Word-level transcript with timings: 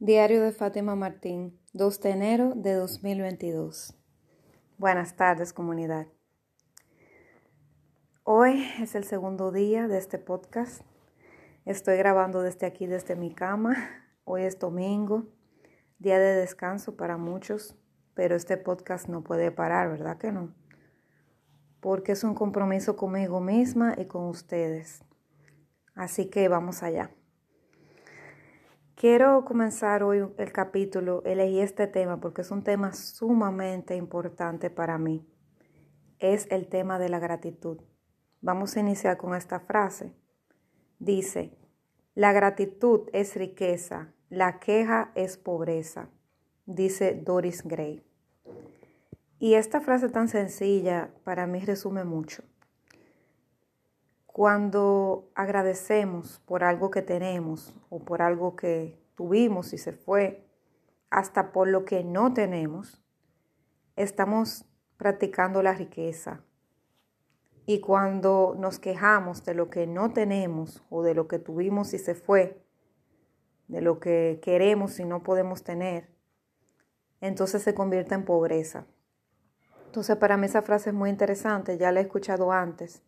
Diario 0.00 0.42
de 0.42 0.50
Fátima 0.50 0.96
Martín, 0.96 1.56
2 1.72 2.00
de 2.00 2.10
enero 2.10 2.52
de 2.56 2.74
2022. 2.74 3.96
Buenas 4.76 5.14
tardes, 5.14 5.52
comunidad. 5.52 6.08
Hoy 8.24 8.66
es 8.80 8.96
el 8.96 9.04
segundo 9.04 9.52
día 9.52 9.86
de 9.86 9.98
este 9.98 10.18
podcast. 10.18 10.82
Estoy 11.64 11.96
grabando 11.96 12.42
desde 12.42 12.66
aquí, 12.66 12.88
desde 12.88 13.14
mi 13.14 13.32
cama. 13.32 13.76
Hoy 14.24 14.42
es 14.42 14.58
domingo, 14.58 15.28
día 16.00 16.18
de 16.18 16.34
descanso 16.34 16.96
para 16.96 17.16
muchos, 17.16 17.76
pero 18.14 18.34
este 18.34 18.56
podcast 18.56 19.08
no 19.08 19.22
puede 19.22 19.52
parar, 19.52 19.88
¿verdad 19.90 20.18
que 20.18 20.32
no? 20.32 20.52
Porque 21.78 22.12
es 22.12 22.24
un 22.24 22.34
compromiso 22.34 22.96
conmigo 22.96 23.40
misma 23.40 23.94
y 23.96 24.06
con 24.06 24.24
ustedes. 24.24 25.04
Así 25.94 26.28
que 26.28 26.48
vamos 26.48 26.82
allá. 26.82 27.12
Quiero 29.04 29.44
comenzar 29.44 30.02
hoy 30.02 30.26
el 30.38 30.50
capítulo, 30.50 31.22
elegí 31.26 31.60
este 31.60 31.86
tema 31.86 32.22
porque 32.22 32.40
es 32.40 32.50
un 32.50 32.64
tema 32.64 32.94
sumamente 32.94 33.96
importante 33.96 34.70
para 34.70 34.96
mí. 34.96 35.28
Es 36.20 36.46
el 36.50 36.68
tema 36.68 36.98
de 36.98 37.10
la 37.10 37.18
gratitud. 37.18 37.82
Vamos 38.40 38.74
a 38.74 38.80
iniciar 38.80 39.18
con 39.18 39.34
esta 39.34 39.60
frase. 39.60 40.14
Dice, 40.98 41.54
la 42.14 42.32
gratitud 42.32 43.10
es 43.12 43.36
riqueza, 43.36 44.14
la 44.30 44.58
queja 44.58 45.12
es 45.14 45.36
pobreza, 45.36 46.08
dice 46.64 47.12
Doris 47.12 47.62
Gray. 47.62 48.02
Y 49.38 49.52
esta 49.52 49.82
frase 49.82 50.08
tan 50.08 50.28
sencilla 50.28 51.10
para 51.24 51.46
mí 51.46 51.60
resume 51.60 52.04
mucho. 52.04 52.42
Cuando 54.34 55.30
agradecemos 55.36 56.40
por 56.44 56.64
algo 56.64 56.90
que 56.90 57.02
tenemos 57.02 57.72
o 57.88 58.00
por 58.00 58.20
algo 58.20 58.56
que 58.56 59.00
tuvimos 59.14 59.72
y 59.72 59.78
se 59.78 59.92
fue, 59.92 60.44
hasta 61.08 61.52
por 61.52 61.68
lo 61.68 61.84
que 61.84 62.02
no 62.02 62.34
tenemos, 62.34 63.00
estamos 63.94 64.66
practicando 64.96 65.62
la 65.62 65.72
riqueza. 65.72 66.42
Y 67.64 67.78
cuando 67.78 68.56
nos 68.58 68.80
quejamos 68.80 69.44
de 69.44 69.54
lo 69.54 69.70
que 69.70 69.86
no 69.86 70.12
tenemos 70.12 70.82
o 70.90 71.04
de 71.04 71.14
lo 71.14 71.28
que 71.28 71.38
tuvimos 71.38 71.94
y 71.94 72.00
se 72.00 72.16
fue, 72.16 72.60
de 73.68 73.82
lo 73.82 74.00
que 74.00 74.40
queremos 74.42 74.98
y 74.98 75.04
no 75.04 75.22
podemos 75.22 75.62
tener, 75.62 76.08
entonces 77.20 77.62
se 77.62 77.72
convierte 77.72 78.16
en 78.16 78.24
pobreza. 78.24 78.84
Entonces 79.86 80.16
para 80.16 80.36
mí 80.36 80.46
esa 80.46 80.62
frase 80.62 80.90
es 80.90 80.96
muy 80.96 81.08
interesante, 81.08 81.78
ya 81.78 81.92
la 81.92 82.00
he 82.00 82.02
escuchado 82.02 82.50
antes 82.50 83.04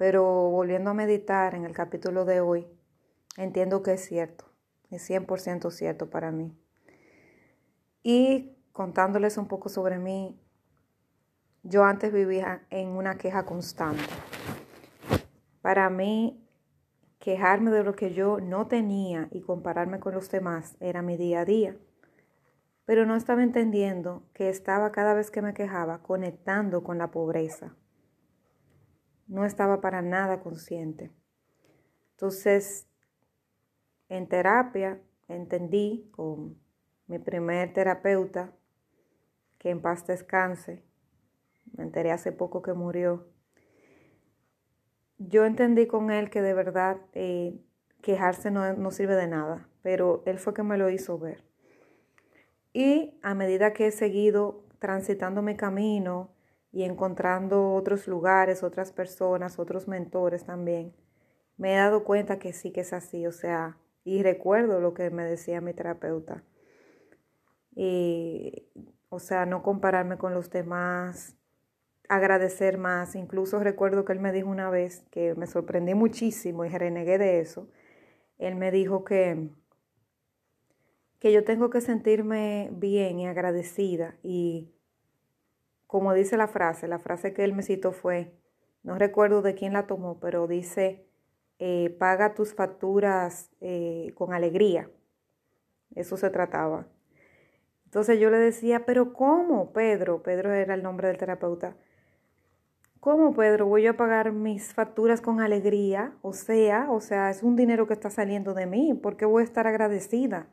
pero 0.00 0.24
volviendo 0.24 0.88
a 0.88 0.94
meditar 0.94 1.54
en 1.54 1.66
el 1.66 1.74
capítulo 1.74 2.24
de 2.24 2.40
hoy, 2.40 2.66
entiendo 3.36 3.82
que 3.82 3.92
es 3.92 4.02
cierto, 4.02 4.46
es 4.90 5.10
100% 5.10 5.70
cierto 5.70 6.08
para 6.08 6.30
mí. 6.30 6.56
Y 8.02 8.56
contándoles 8.72 9.36
un 9.36 9.46
poco 9.46 9.68
sobre 9.68 9.98
mí, 9.98 10.40
yo 11.64 11.84
antes 11.84 12.14
vivía 12.14 12.62
en 12.70 12.88
una 12.88 13.18
queja 13.18 13.44
constante. 13.44 14.02
Para 15.60 15.90
mí, 15.90 16.48
quejarme 17.18 17.70
de 17.70 17.84
lo 17.84 17.94
que 17.94 18.14
yo 18.14 18.40
no 18.40 18.68
tenía 18.68 19.28
y 19.30 19.42
compararme 19.42 20.00
con 20.00 20.14
los 20.14 20.30
demás 20.30 20.78
era 20.80 21.02
mi 21.02 21.18
día 21.18 21.40
a 21.40 21.44
día. 21.44 21.76
Pero 22.86 23.04
no 23.04 23.16
estaba 23.16 23.42
entendiendo 23.42 24.22
que 24.32 24.48
estaba 24.48 24.92
cada 24.92 25.12
vez 25.12 25.30
que 25.30 25.42
me 25.42 25.52
quejaba 25.52 25.98
conectando 25.98 26.82
con 26.82 26.96
la 26.96 27.10
pobreza 27.10 27.76
no 29.30 29.44
estaba 29.44 29.80
para 29.80 30.02
nada 30.02 30.40
consciente. 30.40 31.10
Entonces, 32.10 32.88
en 34.08 34.28
terapia 34.28 35.00
entendí 35.28 36.10
con 36.10 36.58
mi 37.06 37.18
primer 37.20 37.72
terapeuta, 37.72 38.52
que 39.58 39.70
en 39.70 39.80
paz 39.80 40.06
descanse, 40.06 40.82
me 41.76 41.84
enteré 41.84 42.10
hace 42.10 42.32
poco 42.32 42.60
que 42.60 42.72
murió, 42.72 43.28
yo 45.18 45.44
entendí 45.44 45.86
con 45.86 46.10
él 46.10 46.28
que 46.30 46.42
de 46.42 46.54
verdad 46.54 46.96
eh, 47.12 47.60
quejarse 48.00 48.50
no, 48.50 48.72
no 48.72 48.90
sirve 48.90 49.14
de 49.14 49.28
nada, 49.28 49.68
pero 49.82 50.22
él 50.26 50.38
fue 50.38 50.54
que 50.54 50.62
me 50.62 50.78
lo 50.78 50.90
hizo 50.90 51.18
ver. 51.18 51.44
Y 52.72 53.18
a 53.22 53.34
medida 53.34 53.72
que 53.74 53.88
he 53.88 53.90
seguido 53.90 54.64
transitando 54.78 55.42
mi 55.42 55.56
camino, 55.56 56.32
y 56.72 56.84
encontrando 56.84 57.74
otros 57.74 58.06
lugares, 58.06 58.62
otras 58.62 58.92
personas, 58.92 59.58
otros 59.58 59.88
mentores 59.88 60.44
también, 60.44 60.94
me 61.56 61.74
he 61.74 61.76
dado 61.76 62.04
cuenta 62.04 62.38
que 62.38 62.52
sí 62.52 62.72
que 62.72 62.80
es 62.80 62.92
así, 62.92 63.26
o 63.26 63.32
sea, 63.32 63.76
y 64.04 64.22
recuerdo 64.22 64.80
lo 64.80 64.94
que 64.94 65.10
me 65.10 65.24
decía 65.24 65.60
mi 65.60 65.74
terapeuta. 65.74 66.42
Y, 67.74 68.68
o 69.08 69.18
sea, 69.18 69.46
no 69.46 69.62
compararme 69.62 70.16
con 70.16 70.34
los 70.34 70.50
demás, 70.50 71.36
agradecer 72.08 72.76
más. 72.78 73.14
Incluso 73.14 73.60
recuerdo 73.60 74.04
que 74.04 74.12
él 74.12 74.20
me 74.20 74.32
dijo 74.32 74.48
una 74.48 74.68
vez 74.68 75.04
que 75.10 75.34
me 75.34 75.46
sorprendí 75.46 75.94
muchísimo 75.94 76.64
y 76.64 76.68
renegué 76.68 77.18
de 77.18 77.40
eso. 77.40 77.68
Él 78.38 78.56
me 78.56 78.70
dijo 78.70 79.04
que, 79.04 79.48
que 81.18 81.32
yo 81.32 81.44
tengo 81.44 81.70
que 81.70 81.80
sentirme 81.80 82.70
bien 82.72 83.20
y 83.20 83.26
agradecida 83.26 84.16
y 84.22 84.72
como 85.90 86.14
dice 86.14 86.36
la 86.36 86.46
frase, 86.46 86.86
la 86.86 87.00
frase 87.00 87.32
que 87.34 87.42
él 87.42 87.52
me 87.52 87.64
citó 87.64 87.90
fue, 87.90 88.32
no 88.84 88.96
recuerdo 88.96 89.42
de 89.42 89.56
quién 89.56 89.72
la 89.72 89.88
tomó, 89.88 90.20
pero 90.20 90.46
dice, 90.46 91.04
eh, 91.58 91.96
paga 91.98 92.32
tus 92.32 92.54
facturas 92.54 93.50
eh, 93.60 94.12
con 94.14 94.32
alegría. 94.32 94.88
Eso 95.96 96.16
se 96.16 96.30
trataba. 96.30 96.86
Entonces 97.86 98.20
yo 98.20 98.30
le 98.30 98.38
decía, 98.38 98.86
pero 98.86 99.12
¿cómo, 99.12 99.72
Pedro? 99.72 100.22
Pedro 100.22 100.52
era 100.52 100.74
el 100.74 100.84
nombre 100.84 101.08
del 101.08 101.18
terapeuta. 101.18 101.74
¿Cómo, 103.00 103.34
Pedro? 103.34 103.66
Voy 103.66 103.88
a 103.88 103.96
pagar 103.96 104.30
mis 104.30 104.72
facturas 104.72 105.20
con 105.20 105.40
alegría. 105.40 106.12
O 106.22 106.34
sea, 106.34 106.86
o 106.92 107.00
sea, 107.00 107.30
es 107.30 107.42
un 107.42 107.56
dinero 107.56 107.88
que 107.88 107.94
está 107.94 108.10
saliendo 108.10 108.54
de 108.54 108.66
mí. 108.66 108.94
¿Por 108.94 109.16
qué 109.16 109.24
voy 109.24 109.40
a 109.40 109.44
estar 109.44 109.66
agradecida 109.66 110.46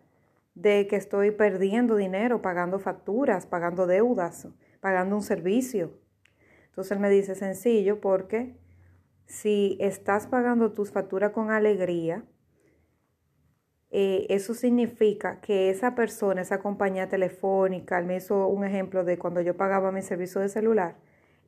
de 0.55 0.87
que 0.87 0.95
estoy 0.95 1.29
perdiendo 1.29 1.95
dinero 1.95 2.41
pagando 2.41 2.79
facturas, 2.79 3.45
pagando 3.45 3.85
deudas? 3.85 4.47
Pagando 4.79 5.15
un 5.15 5.21
servicio. 5.21 5.99
Entonces 6.65 6.91
él 6.91 6.99
me 6.99 7.09
dice 7.09 7.35
sencillo 7.35 7.99
porque 8.01 8.55
si 9.25 9.77
estás 9.79 10.27
pagando 10.27 10.71
tus 10.73 10.91
facturas 10.91 11.31
con 11.31 11.51
alegría, 11.51 12.23
eh, 13.89 14.27
eso 14.29 14.53
significa 14.53 15.39
que 15.39 15.69
esa 15.69 15.95
persona, 15.95 16.41
esa 16.41 16.59
compañía 16.59 17.07
telefónica, 17.07 17.97
él 17.99 18.05
me 18.05 18.17
hizo 18.17 18.47
un 18.47 18.65
ejemplo 18.65 19.03
de 19.03 19.17
cuando 19.17 19.41
yo 19.41 19.55
pagaba 19.55 19.91
mi 19.91 20.01
servicio 20.01 20.41
de 20.41 20.49
celular, 20.49 20.97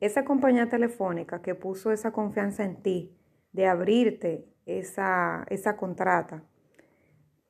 esa 0.00 0.24
compañía 0.24 0.68
telefónica 0.68 1.42
que 1.42 1.54
puso 1.54 1.92
esa 1.92 2.12
confianza 2.12 2.64
en 2.64 2.82
ti 2.82 3.16
de 3.52 3.66
abrirte 3.66 4.48
esa, 4.64 5.44
esa 5.48 5.76
contrata 5.76 6.44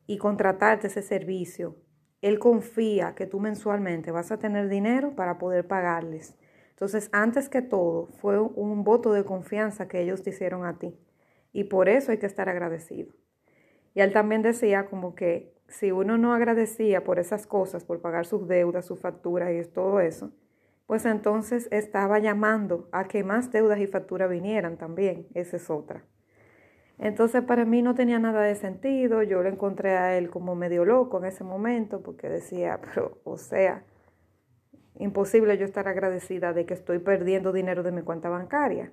y 0.06 0.18
contratarte 0.18 0.88
ese 0.88 1.02
servicio, 1.02 1.76
él 2.22 2.38
confía 2.38 3.14
que 3.14 3.26
tú 3.26 3.40
mensualmente 3.40 4.10
vas 4.10 4.30
a 4.30 4.38
tener 4.38 4.68
dinero 4.68 5.14
para 5.14 5.38
poder 5.38 5.66
pagarles. 5.66 6.36
Entonces, 6.70 7.08
antes 7.12 7.48
que 7.48 7.62
todo, 7.62 8.06
fue 8.20 8.38
un 8.40 8.84
voto 8.84 9.12
de 9.12 9.24
confianza 9.24 9.88
que 9.88 10.00
ellos 10.00 10.22
te 10.22 10.30
hicieron 10.30 10.64
a 10.64 10.78
ti. 10.78 10.98
Y 11.52 11.64
por 11.64 11.88
eso 11.88 12.12
hay 12.12 12.18
que 12.18 12.26
estar 12.26 12.48
agradecido. 12.48 13.12
Y 13.94 14.00
él 14.00 14.12
también 14.12 14.42
decía 14.42 14.86
como 14.86 15.14
que 15.14 15.54
si 15.68 15.92
uno 15.92 16.18
no 16.18 16.34
agradecía 16.34 17.04
por 17.04 17.18
esas 17.18 17.46
cosas, 17.46 17.84
por 17.84 18.00
pagar 18.00 18.26
sus 18.26 18.48
deudas, 18.48 18.86
sus 18.86 19.00
facturas 19.00 19.52
y 19.52 19.68
todo 19.70 20.00
eso, 20.00 20.32
pues 20.86 21.04
entonces 21.04 21.68
estaba 21.70 22.18
llamando 22.18 22.88
a 22.92 23.06
que 23.06 23.22
más 23.24 23.52
deudas 23.52 23.78
y 23.78 23.86
facturas 23.86 24.30
vinieran 24.30 24.76
también. 24.76 25.28
Esa 25.34 25.56
es 25.56 25.70
otra. 25.70 26.04
Entonces 27.00 27.42
para 27.42 27.64
mí 27.64 27.80
no 27.80 27.94
tenía 27.94 28.18
nada 28.18 28.42
de 28.42 28.54
sentido, 28.54 29.22
yo 29.22 29.42
lo 29.42 29.48
encontré 29.48 29.96
a 29.96 30.18
él 30.18 30.28
como 30.28 30.54
medio 30.54 30.84
loco 30.84 31.16
en 31.18 31.24
ese 31.24 31.44
momento 31.44 32.02
porque 32.02 32.28
decía, 32.28 32.78
pero 32.84 33.18
o 33.24 33.38
sea, 33.38 33.84
imposible 34.98 35.56
yo 35.56 35.64
estar 35.64 35.88
agradecida 35.88 36.52
de 36.52 36.66
que 36.66 36.74
estoy 36.74 36.98
perdiendo 36.98 37.52
dinero 37.52 37.82
de 37.82 37.90
mi 37.90 38.02
cuenta 38.02 38.28
bancaria. 38.28 38.92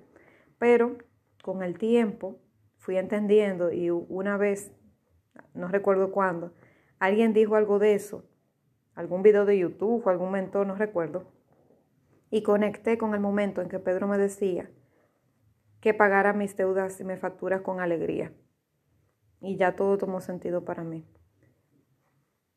Pero 0.58 0.96
con 1.44 1.62
el 1.62 1.76
tiempo 1.76 2.38
fui 2.78 2.96
entendiendo 2.96 3.70
y 3.72 3.90
una 3.90 4.38
vez, 4.38 4.72
no 5.52 5.68
recuerdo 5.68 6.10
cuándo, 6.10 6.54
alguien 6.98 7.34
dijo 7.34 7.56
algo 7.56 7.78
de 7.78 7.92
eso, 7.92 8.24
algún 8.94 9.22
video 9.22 9.44
de 9.44 9.58
YouTube 9.58 10.06
o 10.06 10.08
algún 10.08 10.32
mentor, 10.32 10.66
no 10.66 10.76
recuerdo, 10.76 11.30
y 12.30 12.42
conecté 12.42 12.96
con 12.96 13.12
el 13.12 13.20
momento 13.20 13.60
en 13.60 13.68
que 13.68 13.78
Pedro 13.78 14.08
me 14.08 14.16
decía, 14.16 14.70
que 15.80 15.94
pagara 15.94 16.32
mis 16.32 16.56
deudas 16.56 17.00
y 17.00 17.04
mis 17.04 17.18
facturas 17.18 17.62
con 17.62 17.80
alegría. 17.80 18.32
Y 19.40 19.56
ya 19.56 19.76
todo 19.76 19.98
tomó 19.98 20.20
sentido 20.20 20.64
para 20.64 20.82
mí. 20.82 21.06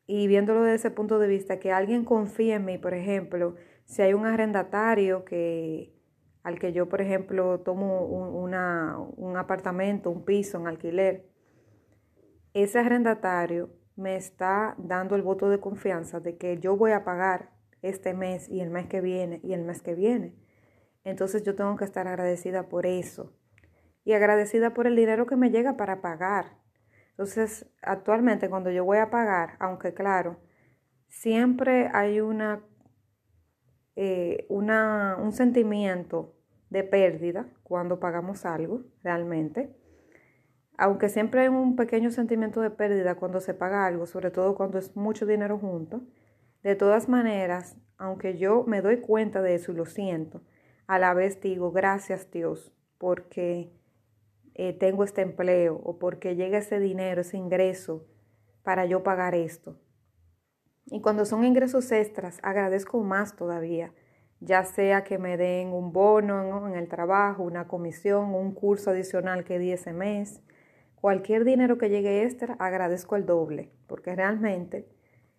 Y 0.06 0.26
viéndolo 0.26 0.62
desde 0.62 0.76
ese 0.76 0.90
punto 0.90 1.18
de 1.18 1.28
vista, 1.28 1.60
que 1.60 1.72
alguien 1.72 2.04
confíe 2.04 2.54
en 2.54 2.64
mí, 2.64 2.78
por 2.78 2.94
ejemplo, 2.94 3.54
si 3.84 4.02
hay 4.02 4.14
un 4.14 4.26
arrendatario 4.26 5.24
que, 5.24 5.94
al 6.42 6.58
que 6.58 6.72
yo, 6.72 6.88
por 6.88 7.00
ejemplo, 7.00 7.60
tomo 7.60 8.04
un, 8.04 8.54
un 8.54 9.36
apartamento, 9.36 10.10
un 10.10 10.24
piso 10.24 10.58
en 10.58 10.66
alquiler, 10.66 11.28
ese 12.52 12.80
arrendatario 12.80 13.70
me 13.96 14.16
está 14.16 14.74
dando 14.78 15.14
el 15.14 15.22
voto 15.22 15.48
de 15.48 15.60
confianza 15.60 16.20
de 16.20 16.36
que 16.36 16.58
yo 16.58 16.76
voy 16.76 16.92
a 16.92 17.04
pagar 17.04 17.50
este 17.82 18.14
mes 18.14 18.48
y 18.48 18.60
el 18.60 18.70
mes 18.70 18.86
que 18.86 19.00
viene 19.00 19.40
y 19.42 19.52
el 19.52 19.62
mes 19.62 19.82
que 19.82 19.94
viene. 19.94 20.34
Entonces 21.04 21.42
yo 21.42 21.54
tengo 21.54 21.76
que 21.76 21.84
estar 21.84 22.06
agradecida 22.06 22.68
por 22.68 22.86
eso 22.86 23.32
y 24.04 24.12
agradecida 24.12 24.74
por 24.74 24.86
el 24.86 24.96
dinero 24.96 25.26
que 25.26 25.36
me 25.36 25.50
llega 25.50 25.76
para 25.76 26.00
pagar. 26.00 26.56
Entonces, 27.10 27.66
actualmente 27.82 28.48
cuando 28.48 28.70
yo 28.70 28.84
voy 28.84 28.98
a 28.98 29.10
pagar, 29.10 29.56
aunque 29.58 29.94
claro, 29.94 30.38
siempre 31.08 31.88
hay 31.92 32.20
una, 32.20 32.62
eh, 33.96 34.46
una, 34.48 35.16
un 35.20 35.32
sentimiento 35.32 36.34
de 36.70 36.84
pérdida 36.84 37.46
cuando 37.62 38.00
pagamos 38.00 38.46
algo, 38.46 38.82
realmente. 39.02 39.76
Aunque 40.78 41.10
siempre 41.10 41.42
hay 41.42 41.48
un 41.48 41.76
pequeño 41.76 42.10
sentimiento 42.10 42.60
de 42.62 42.70
pérdida 42.70 43.14
cuando 43.14 43.40
se 43.40 43.52
paga 43.52 43.86
algo, 43.86 44.06
sobre 44.06 44.30
todo 44.30 44.54
cuando 44.54 44.78
es 44.78 44.96
mucho 44.96 45.26
dinero 45.26 45.58
junto. 45.58 46.00
De 46.62 46.74
todas 46.74 47.08
maneras, 47.08 47.76
aunque 47.98 48.38
yo 48.38 48.64
me 48.66 48.80
doy 48.80 49.00
cuenta 49.00 49.42
de 49.42 49.54
eso 49.54 49.72
y 49.72 49.76
lo 49.76 49.84
siento, 49.84 50.42
a 50.92 50.98
la 50.98 51.14
vez 51.14 51.40
digo, 51.40 51.72
gracias 51.72 52.30
Dios, 52.30 52.70
porque 52.98 53.72
eh, 54.54 54.74
tengo 54.74 55.04
este 55.04 55.22
empleo 55.22 55.80
o 55.82 55.98
porque 55.98 56.36
llega 56.36 56.58
ese 56.58 56.80
dinero, 56.80 57.22
ese 57.22 57.38
ingreso 57.38 58.04
para 58.62 58.84
yo 58.84 59.02
pagar 59.02 59.34
esto. 59.34 59.80
Y 60.84 61.00
cuando 61.00 61.24
son 61.24 61.44
ingresos 61.46 61.90
extras, 61.92 62.40
agradezco 62.42 63.02
más 63.02 63.36
todavía, 63.36 63.94
ya 64.40 64.64
sea 64.64 65.02
que 65.02 65.16
me 65.16 65.38
den 65.38 65.68
un 65.68 65.94
bono 65.94 66.68
en 66.68 66.74
el 66.74 66.88
trabajo, 66.88 67.42
una 67.42 67.68
comisión, 67.68 68.34
un 68.34 68.52
curso 68.52 68.90
adicional 68.90 69.44
que 69.44 69.58
di 69.58 69.72
ese 69.72 69.94
mes, 69.94 70.42
cualquier 70.94 71.44
dinero 71.44 71.78
que 71.78 71.88
llegue 71.88 72.22
extra, 72.24 72.56
agradezco 72.58 73.16
el 73.16 73.24
doble, 73.24 73.72
porque 73.86 74.14
realmente 74.14 74.86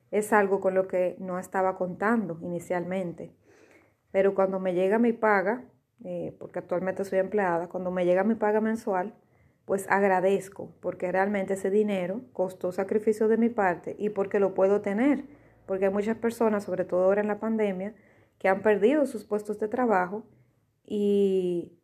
es 0.09 0.33
algo 0.33 0.59
con 0.59 0.73
lo 0.73 0.87
que 0.87 1.15
no 1.19 1.37
estaba 1.37 1.77
contando 1.77 2.39
inicialmente. 2.41 3.35
Pero 4.13 4.35
cuando 4.35 4.59
me 4.59 4.75
llega 4.75 4.99
mi 4.99 5.11
paga, 5.11 5.63
eh, 6.03 6.35
porque 6.39 6.59
actualmente 6.59 7.03
soy 7.03 7.17
empleada, 7.17 7.67
cuando 7.67 7.89
me 7.89 8.05
llega 8.05 8.23
mi 8.23 8.35
paga 8.35 8.61
mensual, 8.61 9.15
pues 9.65 9.87
agradezco, 9.89 10.71
porque 10.81 11.11
realmente 11.11 11.55
ese 11.55 11.71
dinero 11.71 12.21
costó 12.31 12.71
sacrificio 12.71 13.27
de 13.27 13.37
mi 13.37 13.49
parte 13.49 13.95
y 13.97 14.09
porque 14.09 14.39
lo 14.39 14.53
puedo 14.53 14.81
tener, 14.81 15.25
porque 15.65 15.85
hay 15.85 15.91
muchas 15.91 16.15
personas, 16.15 16.63
sobre 16.63 16.85
todo 16.85 17.05
ahora 17.05 17.21
en 17.21 17.27
la 17.27 17.39
pandemia, 17.39 17.95
que 18.37 18.49
han 18.49 18.61
perdido 18.61 19.07
sus 19.07 19.25
puestos 19.25 19.59
de 19.59 19.67
trabajo 19.67 20.23
y 20.85 21.79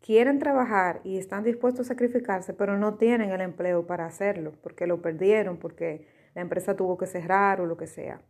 quieren 0.00 0.40
trabajar 0.40 1.00
y 1.04 1.18
están 1.18 1.44
dispuestos 1.44 1.86
a 1.86 1.94
sacrificarse, 1.94 2.52
pero 2.52 2.78
no 2.78 2.94
tienen 2.96 3.30
el 3.30 3.42
empleo 3.42 3.86
para 3.86 4.06
hacerlo, 4.06 4.54
porque 4.60 4.88
lo 4.88 5.02
perdieron, 5.02 5.56
porque 5.58 6.08
la 6.34 6.42
empresa 6.42 6.74
tuvo 6.74 6.98
que 6.98 7.06
cerrar 7.06 7.60
o 7.60 7.66
lo 7.66 7.76
que 7.76 7.86
sea 7.86 8.20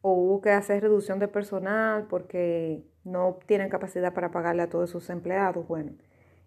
o 0.00 0.12
hubo 0.12 0.40
que 0.40 0.50
hacer 0.50 0.82
reducción 0.82 1.18
de 1.18 1.28
personal 1.28 2.06
porque 2.08 2.84
no 3.04 3.38
tienen 3.46 3.68
capacidad 3.68 4.12
para 4.14 4.30
pagarle 4.30 4.62
a 4.62 4.68
todos 4.68 4.90
sus 4.90 5.10
empleados. 5.10 5.66
Bueno, 5.66 5.92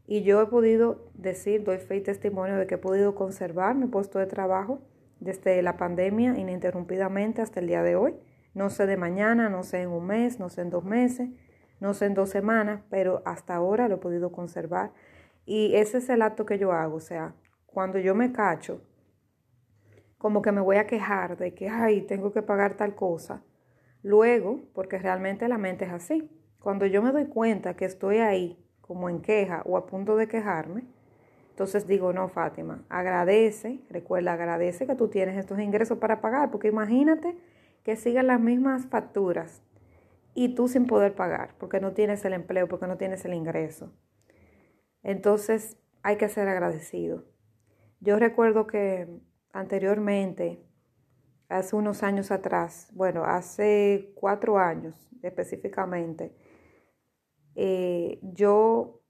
y 0.08 0.24
yo 0.24 0.42
he 0.42 0.46
podido 0.48 1.10
decir, 1.14 1.64
doy 1.64 1.78
fe 1.78 1.98
y 1.98 2.02
testimonio 2.02 2.56
de 2.58 2.68
que 2.68 2.76
he 2.76 2.78
podido 2.78 3.16
conservar 3.16 3.76
mi 3.76 3.88
puesto 3.88 4.20
de 4.20 4.26
trabajo 4.26 4.82
desde 5.20 5.62
la 5.62 5.78
pandemia 5.78 6.38
ininterrumpidamente 6.38 7.42
hasta 7.42 7.60
el 7.60 7.68
día 7.68 7.84
de 7.84 7.96
hoy. 7.96 8.16
No 8.54 8.70
sé 8.70 8.86
de 8.86 8.98
mañana, 8.98 9.50
no 9.50 9.64
sé 9.64 9.82
en 9.82 9.90
un 9.90 10.06
mes, 10.06 10.40
no 10.40 10.50
sé 10.50 10.62
en 10.62 10.70
dos 10.70 10.84
meses, 10.84 11.30
no 11.80 11.94
sé 11.94 12.06
en 12.06 12.14
dos 12.14 12.30
semanas, 12.30 12.82
pero 12.90 13.22
hasta 13.26 13.56
ahora 13.56 13.88
lo 13.88 13.96
he 13.96 14.00
podido 14.00 14.32
conservar. 14.32 14.92
Y 15.46 15.76
ese 15.76 16.00
es 16.00 16.10
el 16.10 16.22
acto 16.22 16.46
que 16.46 16.58
yo 16.58 16.72
hago, 16.72 16.96
o 16.96 17.00
sea, 17.00 17.34
cuando 17.66 17.98
yo 17.98 18.14
me 18.14 18.32
cacho 18.32 18.82
como 20.22 20.44
que 20.44 20.52
me 20.52 20.62
voy 20.62 20.78
a 20.78 20.86
quejar 20.86 21.36
de 21.36 21.56
que, 21.56 21.68
ay, 21.68 22.04
tengo 22.04 22.32
que 22.32 22.44
pagar 22.44 22.78
tal 22.78 22.94
cosa. 22.94 23.42
Luego, 24.04 24.60
porque 24.76 25.00
realmente 25.00 25.48
la 25.48 25.58
mente 25.58 25.86
es 25.86 25.92
así, 25.92 26.30
cuando 26.60 26.86
yo 26.86 27.02
me 27.02 27.12
doy 27.12 27.26
cuenta 27.26 27.76
que 27.76 27.86
estoy 27.86 28.20
ahí 28.20 28.64
como 28.82 29.10
en 29.10 29.24
queja 29.24 29.64
o 29.66 29.78
a 29.78 29.88
punto 29.88 30.16
de 30.18 30.28
quejarme, 30.28 30.84
entonces 31.50 31.88
digo, 31.88 32.14
no, 32.14 32.30
Fátima, 32.30 32.86
agradece, 32.88 33.80
recuerda, 33.90 34.34
agradece 34.34 34.86
que 34.86 34.94
tú 34.94 35.08
tienes 35.08 35.38
estos 35.38 35.60
ingresos 35.60 35.98
para 35.98 36.22
pagar, 36.22 36.52
porque 36.52 36.68
imagínate 36.68 37.36
que 37.84 37.96
sigan 37.96 38.28
las 38.28 38.40
mismas 38.40 38.86
facturas 38.86 39.64
y 40.36 40.54
tú 40.54 40.68
sin 40.68 40.86
poder 40.86 41.16
pagar, 41.16 41.56
porque 41.58 41.80
no 41.80 41.94
tienes 41.94 42.24
el 42.26 42.34
empleo, 42.34 42.68
porque 42.68 42.86
no 42.86 42.98
tienes 42.98 43.26
el 43.26 43.34
ingreso. 43.34 43.92
Entonces 45.02 45.80
hay 46.04 46.18
que 46.18 46.30
ser 46.30 46.48
agradecido. 46.48 47.26
Yo 48.02 48.20
recuerdo 48.20 48.68
que 48.68 49.08
anteriormente, 49.54 50.64
hace 51.50 51.76
unos 51.76 52.04
años 52.04 52.32
atrás, 52.32 52.90
bueno, 52.94 53.26
hace 53.26 54.14
cuatro 54.16 54.58
años 54.58 55.10
específicamente, 55.22 56.36
eh, 57.56 58.20
yo 58.22 59.02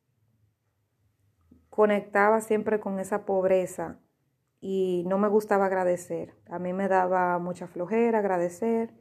conectaba 1.69 2.41
siempre 2.41 2.79
con 2.79 2.99
esa 2.99 3.25
pobreza 3.25 3.99
y 4.59 5.03
no 5.07 5.17
me 5.17 5.27
gustaba 5.27 5.67
agradecer. 5.67 6.33
A 6.49 6.59
mí 6.59 6.73
me 6.73 6.87
daba 6.87 7.39
mucha 7.39 7.67
flojera 7.67 8.19
agradecer. 8.19 8.93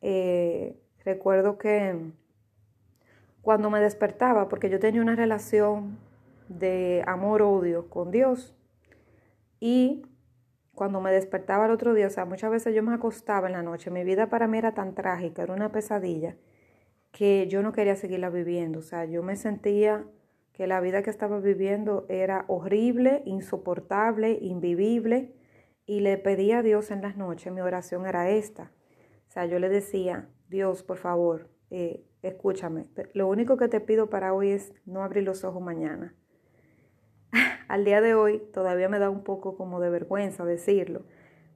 Eh, 0.00 0.80
recuerdo 1.04 1.58
que 1.58 2.12
cuando 3.40 3.70
me 3.70 3.80
despertaba, 3.80 4.48
porque 4.48 4.70
yo 4.70 4.78
tenía 4.78 5.02
una 5.02 5.16
relación 5.16 5.98
de 6.48 7.02
amor-odio 7.06 7.88
con 7.88 8.10
Dios, 8.10 8.56
y 9.60 10.06
cuando 10.74 11.00
me 11.00 11.12
despertaba 11.12 11.66
el 11.66 11.70
otro 11.70 11.94
día, 11.94 12.06
o 12.06 12.10
sea, 12.10 12.24
muchas 12.24 12.50
veces 12.50 12.74
yo 12.74 12.82
me 12.82 12.94
acostaba 12.94 13.46
en 13.46 13.52
la 13.52 13.62
noche, 13.62 13.90
mi 13.90 14.04
vida 14.04 14.28
para 14.28 14.46
mí 14.46 14.58
era 14.58 14.74
tan 14.74 14.94
trágica, 14.94 15.42
era 15.42 15.54
una 15.54 15.72
pesadilla, 15.72 16.36
que 17.12 17.46
yo 17.48 17.62
no 17.62 17.72
quería 17.72 17.96
seguirla 17.96 18.30
viviendo, 18.30 18.80
o 18.80 18.82
sea, 18.82 19.04
yo 19.04 19.22
me 19.22 19.36
sentía 19.36 20.04
que 20.52 20.66
la 20.66 20.80
vida 20.80 21.02
que 21.02 21.10
estaba 21.10 21.38
viviendo 21.40 22.06
era 22.08 22.44
horrible, 22.48 23.22
insoportable, 23.24 24.38
invivible, 24.40 25.32
y 25.86 26.00
le 26.00 26.16
pedía 26.16 26.58
a 26.58 26.62
Dios 26.62 26.90
en 26.90 27.02
las 27.02 27.16
noches, 27.16 27.52
mi 27.52 27.60
oración 27.60 28.06
era 28.06 28.30
esta, 28.30 28.72
o 29.28 29.30
sea, 29.30 29.46
yo 29.46 29.58
le 29.58 29.68
decía, 29.68 30.28
Dios, 30.48 30.82
por 30.82 30.96
favor, 30.96 31.50
eh, 31.70 32.04
escúchame, 32.22 32.86
lo 33.12 33.28
único 33.28 33.56
que 33.56 33.68
te 33.68 33.80
pido 33.80 34.10
para 34.10 34.32
hoy 34.32 34.50
es 34.50 34.72
no 34.86 35.02
abrir 35.02 35.24
los 35.24 35.44
ojos 35.44 35.62
mañana 35.62 36.14
al 37.68 37.84
día 37.84 38.00
de 38.00 38.14
hoy 38.14 38.42
todavía 38.52 38.88
me 38.88 38.98
da 38.98 39.10
un 39.10 39.24
poco 39.24 39.56
como 39.56 39.80
de 39.80 39.90
vergüenza 39.90 40.44
decirlo, 40.44 41.04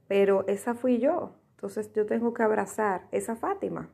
pero 0.07 0.47
esa 0.49 0.75
fui 0.75 0.99
yo. 0.99 1.37
Entonces 1.57 1.93
yo 1.93 2.07
tengo 2.07 2.35
que 2.35 2.43
abrazar 2.43 3.09
esa 3.11 3.35
Fátima. 3.35 3.91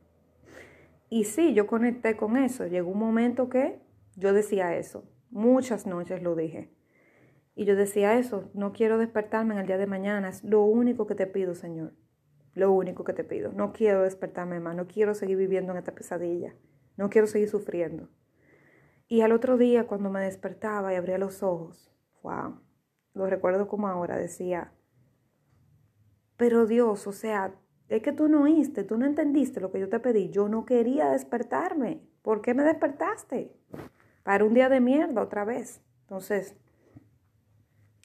Y 1.09 1.23
sí, 1.25 1.53
yo 1.53 1.67
conecté 1.67 2.15
con 2.15 2.37
eso. 2.37 2.67
Llegó 2.67 2.91
un 2.91 2.99
momento 2.99 3.49
que 3.49 3.79
yo 4.15 4.33
decía 4.33 4.75
eso. 4.75 5.03
Muchas 5.29 5.87
noches 5.87 6.21
lo 6.21 6.35
dije. 6.35 6.71
Y 7.55 7.65
yo 7.65 7.75
decía 7.75 8.17
eso, 8.17 8.49
no 8.53 8.73
quiero 8.73 8.97
despertarme 8.97 9.53
en 9.53 9.61
el 9.61 9.67
día 9.67 9.77
de 9.77 9.87
mañana. 9.87 10.29
Es 10.29 10.43
lo 10.43 10.63
único 10.63 11.07
que 11.07 11.15
te 11.15 11.25
pido, 11.25 11.55
Señor. 11.55 11.93
Lo 12.53 12.71
único 12.71 13.03
que 13.03 13.13
te 13.13 13.23
pido. 13.23 13.51
No 13.51 13.73
quiero 13.73 14.03
despertarme 14.03 14.59
más. 14.59 14.75
No 14.75 14.87
quiero 14.87 15.13
seguir 15.13 15.37
viviendo 15.37 15.71
en 15.71 15.77
esta 15.77 15.95
pesadilla. 15.95 16.53
No 16.97 17.09
quiero 17.09 17.27
seguir 17.27 17.49
sufriendo. 17.49 18.09
Y 19.07 19.21
al 19.21 19.31
otro 19.31 19.57
día, 19.57 19.87
cuando 19.87 20.09
me 20.09 20.21
despertaba 20.21 20.93
y 20.93 20.97
abría 20.97 21.17
los 21.17 21.43
ojos, 21.43 21.94
wow, 22.25 22.59
lo 23.13 23.27
recuerdo 23.27 23.67
como 23.67 23.87
ahora, 23.87 24.17
decía, 24.17 24.71
pero 26.37 26.65
Dios, 26.65 27.05
o 27.05 27.11
sea, 27.11 27.53
es 27.87 28.01
que 28.01 28.11
tú 28.11 28.27
no 28.27 28.43
oíste, 28.43 28.83
tú 28.83 28.97
no 28.97 29.05
entendiste 29.05 29.61
lo 29.61 29.71
que 29.71 29.79
yo 29.79 29.89
te 29.89 29.99
pedí, 29.99 30.31
yo 30.31 30.49
no 30.49 30.65
quería 30.65 31.11
despertarme, 31.11 32.01
¿por 32.23 32.41
qué 32.41 32.55
me 32.55 32.63
despertaste? 32.63 33.55
Para 34.23 34.43
un 34.43 34.55
día 34.55 34.69
de 34.69 34.81
mierda 34.81 35.21
otra 35.21 35.45
vez. 35.45 35.81
Entonces, 36.01 36.55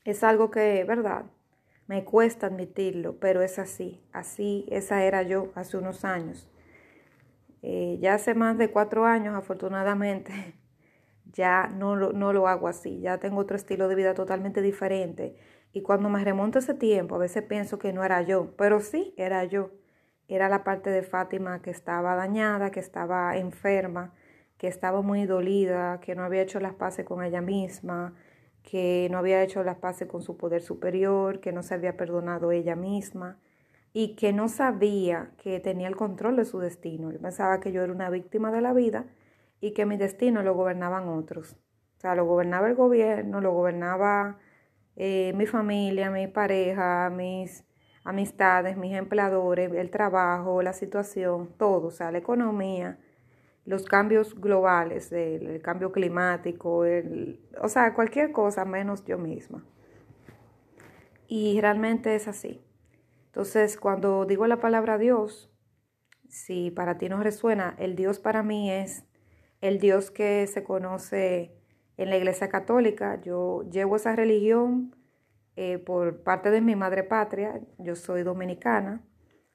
es 0.05 0.23
algo 0.23 0.51
que, 0.51 0.85
verdad, 0.85 1.25
me 1.87 2.05
cuesta 2.05 2.49
admitirlo, 2.49 3.19
pero 3.19 3.41
es 3.41 3.59
así, 3.59 4.05
así, 4.13 4.67
esa 4.69 5.03
era 5.03 5.23
yo 5.23 5.51
hace 5.55 5.79
unos 5.79 6.05
años. 6.05 6.47
Eh, 7.63 7.99
ya 8.03 8.15
hace 8.15 8.35
más 8.35 8.59
de 8.59 8.71
cuatro 8.71 9.07
años, 9.07 9.35
afortunadamente, 9.35 10.60
ya 11.33 11.69
no 11.69 11.97
lo, 11.97 12.13
no 12.13 12.33
lo 12.33 12.49
hago 12.49 12.69
así, 12.69 13.01
ya 13.01 13.19
tengo 13.19 13.41
otro 13.41 13.57
estilo 13.57 13.89
de 13.89 13.95
vida 13.95 14.15
totalmente 14.15 14.63
diferente. 14.63 15.37
Y 15.73 15.83
cuando 15.83 16.09
me 16.09 16.25
remonto 16.25 16.59
ese 16.59 16.75
tiempo, 16.75 17.15
a 17.15 17.19
veces 17.19 17.45
pienso 17.45 17.79
que 17.79 17.93
no 17.93 18.05
era 18.05 18.23
yo, 18.23 18.55
pero 18.57 18.81
sí 18.81 19.15
era 19.17 19.45
yo. 19.45 19.71
Era 20.29 20.49
la 20.49 20.65
parte 20.65 20.91
de 20.91 21.03
Fátima 21.03 21.63
que 21.63 21.71
estaba 21.71 22.15
dañada, 22.15 22.71
que 22.71 22.81
estaba 22.81 23.37
enferma, 23.37 24.15
que 24.59 24.69
estaba 24.69 25.03
muy 25.03 25.27
dolida, 25.27 26.01
que 26.01 26.15
no 26.15 26.23
había 26.23 26.43
hecho 26.43 26.61
las 26.61 26.75
paces 26.75 27.05
con 27.05 27.25
ella 27.25 27.41
misma, 27.41 28.15
que 28.63 29.09
no 29.11 29.19
había 29.19 29.43
hecho 29.43 29.63
las 29.65 29.79
paces 29.79 30.09
con 30.09 30.23
su 30.23 30.37
poder 30.37 30.63
superior, 30.63 31.41
que 31.41 31.53
no 31.53 31.63
se 31.63 31.75
había 31.75 31.97
perdonado 31.97 32.53
ella 32.53 32.77
misma 32.77 33.39
y 33.93 34.15
que 34.17 34.33
no 34.33 34.49
sabía 34.49 35.33
que 35.43 35.61
tenía 35.61 35.89
el 35.89 35.97
control 35.97 36.37
de 36.37 36.45
su 36.45 36.59
destino. 36.61 37.11
Yo 37.11 37.19
pensaba 37.21 37.61
que 37.61 37.73
yo 37.73 37.83
era 37.83 37.93
una 37.93 38.11
víctima 38.11 38.53
de 38.53 38.61
la 38.61 38.73
vida 38.73 39.07
y 39.61 39.73
que 39.73 39.87
mi 39.87 39.97
destino 39.97 40.43
lo 40.43 40.55
gobernaban 40.55 41.09
otros. 41.09 41.57
O 41.99 42.01
sea, 42.01 42.15
lo 42.15 42.25
gobernaba 42.25 42.69
el 42.69 42.75
gobierno, 42.75 43.41
lo 43.41 43.53
gobernaba 43.53 44.39
eh, 44.97 45.33
mi 45.35 45.47
familia, 45.47 46.11
mi 46.11 46.27
pareja, 46.27 47.11
mis 47.11 47.65
amistades, 48.05 48.77
mis 48.77 48.95
empleadores, 48.95 49.73
el 49.73 49.91
trabajo, 49.91 50.63
la 50.63 50.73
situación, 50.73 51.55
todo, 51.59 51.89
o 51.89 51.91
sea, 51.91 52.11
la 52.11 52.19
economía, 52.19 52.99
los 53.67 53.85
cambios 53.85 54.39
globales, 54.41 55.13
el, 55.13 55.61
cambio 55.63 55.93
climático, 55.93 56.85
o 57.61 57.69
sea, 57.69 57.95
cualquier 57.95 58.33
cosa 58.33 58.65
menos 58.65 59.05
yo 59.05 59.19
misma. 59.19 59.65
Y 61.29 61.61
realmente 61.61 62.15
es 62.15 62.27
así. 62.27 62.65
Entonces, 63.27 63.77
cuando 63.77 64.25
digo 64.25 64.47
la 64.47 64.59
palabra 64.59 64.99
Dios, 64.99 65.51
si 66.29 66.71
para 66.71 66.99
ti 66.99 67.09
no 67.09 67.23
resuena, 67.23 67.77
el 67.79 67.95
Dios 67.95 68.19
para 68.19 68.43
mí 68.43 68.71
es 68.71 69.05
el 69.61 69.79
Dios 69.79 70.11
que 70.11 70.47
se 70.47 70.65
conoce 70.65 71.53
en 71.97 72.11
la 72.11 72.17
Iglesia 72.17 72.49
Católica. 72.49 73.21
Yo 73.21 73.63
llevo 73.71 73.97
esa 73.97 74.17
religión 74.17 74.97
eh, 75.57 75.79
por 75.79 76.23
parte 76.23 76.51
de 76.51 76.61
mi 76.61 76.77
madre 76.77 77.03
patria. 77.03 77.61
Yo 77.79 77.97
soy 77.97 78.23
dominicana. 78.23 79.03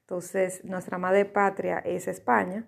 Entonces, 0.01 0.63
nuestra 0.63 0.97
madre 0.97 1.25
patria 1.25 1.79
es 1.79 2.07
España 2.07 2.67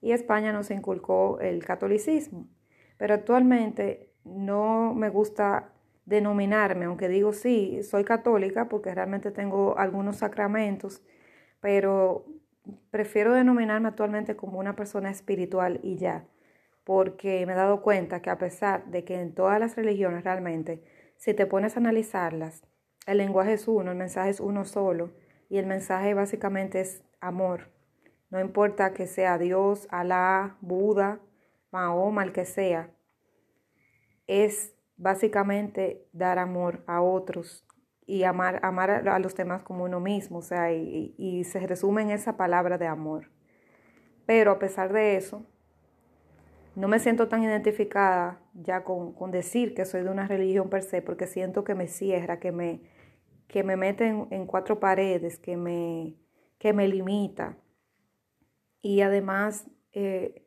y 0.00 0.12
España 0.12 0.52
nos 0.52 0.70
inculcó 0.70 1.38
el 1.40 1.64
catolicismo. 1.64 2.48
Pero 2.96 3.14
actualmente 3.14 4.12
no 4.24 4.94
me 4.94 5.10
gusta 5.10 5.72
denominarme, 6.06 6.86
aunque 6.86 7.08
digo 7.08 7.32
sí, 7.34 7.82
soy 7.82 8.04
católica 8.04 8.68
porque 8.68 8.94
realmente 8.94 9.30
tengo 9.30 9.76
algunos 9.78 10.16
sacramentos, 10.16 11.02
pero 11.60 12.24
prefiero 12.90 13.34
denominarme 13.34 13.88
actualmente 13.88 14.34
como 14.34 14.58
una 14.58 14.74
persona 14.74 15.10
espiritual 15.10 15.80
y 15.82 15.96
ya, 15.96 16.26
porque 16.88 17.44
me 17.44 17.52
he 17.52 17.54
dado 17.54 17.82
cuenta 17.82 18.22
que 18.22 18.30
a 18.30 18.38
pesar 18.38 18.86
de 18.86 19.04
que 19.04 19.20
en 19.20 19.34
todas 19.34 19.60
las 19.60 19.76
religiones 19.76 20.24
realmente, 20.24 20.82
si 21.18 21.34
te 21.34 21.44
pones 21.44 21.76
a 21.76 21.80
analizarlas, 21.80 22.62
el 23.06 23.18
lenguaje 23.18 23.52
es 23.52 23.68
uno, 23.68 23.90
el 23.90 23.98
mensaje 23.98 24.30
es 24.30 24.40
uno 24.40 24.64
solo, 24.64 25.12
y 25.50 25.58
el 25.58 25.66
mensaje 25.66 26.14
básicamente 26.14 26.80
es 26.80 27.04
amor. 27.20 27.68
No 28.30 28.40
importa 28.40 28.94
que 28.94 29.06
sea 29.06 29.36
Dios, 29.36 29.86
Alá, 29.90 30.56
Buda, 30.62 31.20
Mahoma, 31.72 32.24
el 32.24 32.32
que 32.32 32.46
sea. 32.46 32.90
Es 34.26 34.74
básicamente 34.96 36.08
dar 36.14 36.38
amor 36.38 36.84
a 36.86 37.02
otros 37.02 37.66
y 38.06 38.22
amar, 38.22 38.60
amar 38.62 39.06
a 39.06 39.18
los 39.18 39.34
demás 39.36 39.62
como 39.62 39.84
uno 39.84 40.00
mismo. 40.00 40.38
O 40.38 40.42
sea, 40.42 40.72
y, 40.72 41.44
se 41.44 41.66
resume 41.66 42.00
en 42.00 42.12
esa 42.12 42.38
palabra 42.38 42.78
de 42.78 42.86
amor. 42.86 43.30
Pero 44.24 44.52
a 44.52 44.58
pesar 44.58 44.90
de 44.94 45.16
eso, 45.16 45.44
no 46.78 46.86
me 46.86 47.00
siento 47.00 47.26
tan 47.26 47.42
identificada 47.42 48.40
ya 48.54 48.84
con, 48.84 49.32
decir 49.32 49.74
que 49.74 49.84
soy 49.84 50.02
de 50.04 50.10
una 50.10 50.28
religión 50.28 50.70
per 50.70 50.82
se, 50.82 51.02
porque 51.02 51.26
siento 51.26 51.64
que 51.64 51.74
me 51.74 51.88
cierra, 51.88 52.38
que 52.38 52.52
me, 52.52 52.82
que 53.48 53.64
me 53.64 53.76
mete 53.76 54.06
en, 54.06 54.46
cuatro 54.46 54.78
paredes, 54.78 55.40
que 55.40 55.56
me, 55.56 56.14
que 56.58 56.72
me 56.72 56.86
limita 56.86 57.56
y 58.80 59.00
además 59.00 59.66
eh, 59.92 60.46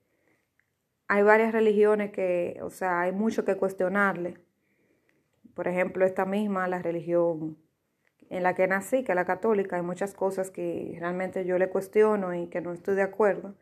hay 1.10 1.22
varias 1.22 1.52
religiones 1.52 2.12
que, 2.12 2.62
o 2.64 2.70
sea, 2.70 3.02
hay 3.02 3.12
mucho 3.12 3.44
que 3.44 3.58
cuestionarle. 3.58 4.38
Por 5.54 5.68
ejemplo, 5.68 6.06
esta 6.06 6.24
misma, 6.24 6.70
la 6.70 6.82
religión 6.82 7.58
en 8.30 8.44
la 8.44 8.56
que 8.56 8.68
nací, 8.68 9.04
que 9.04 9.12
es 9.12 9.18
la 9.18 9.26
católica, 9.26 9.76
hay 9.76 9.82
muchas 9.82 10.14
cosas 10.14 10.50
que 10.50 10.96
realmente 10.98 11.44
yo 11.44 11.58
le 11.58 11.68
cuestiono 11.68 12.34
y 12.34 12.48
que 12.48 12.62
no 12.62 12.72
estoy 12.72 12.96
de 12.96 13.02
acuerdo. 13.02 13.54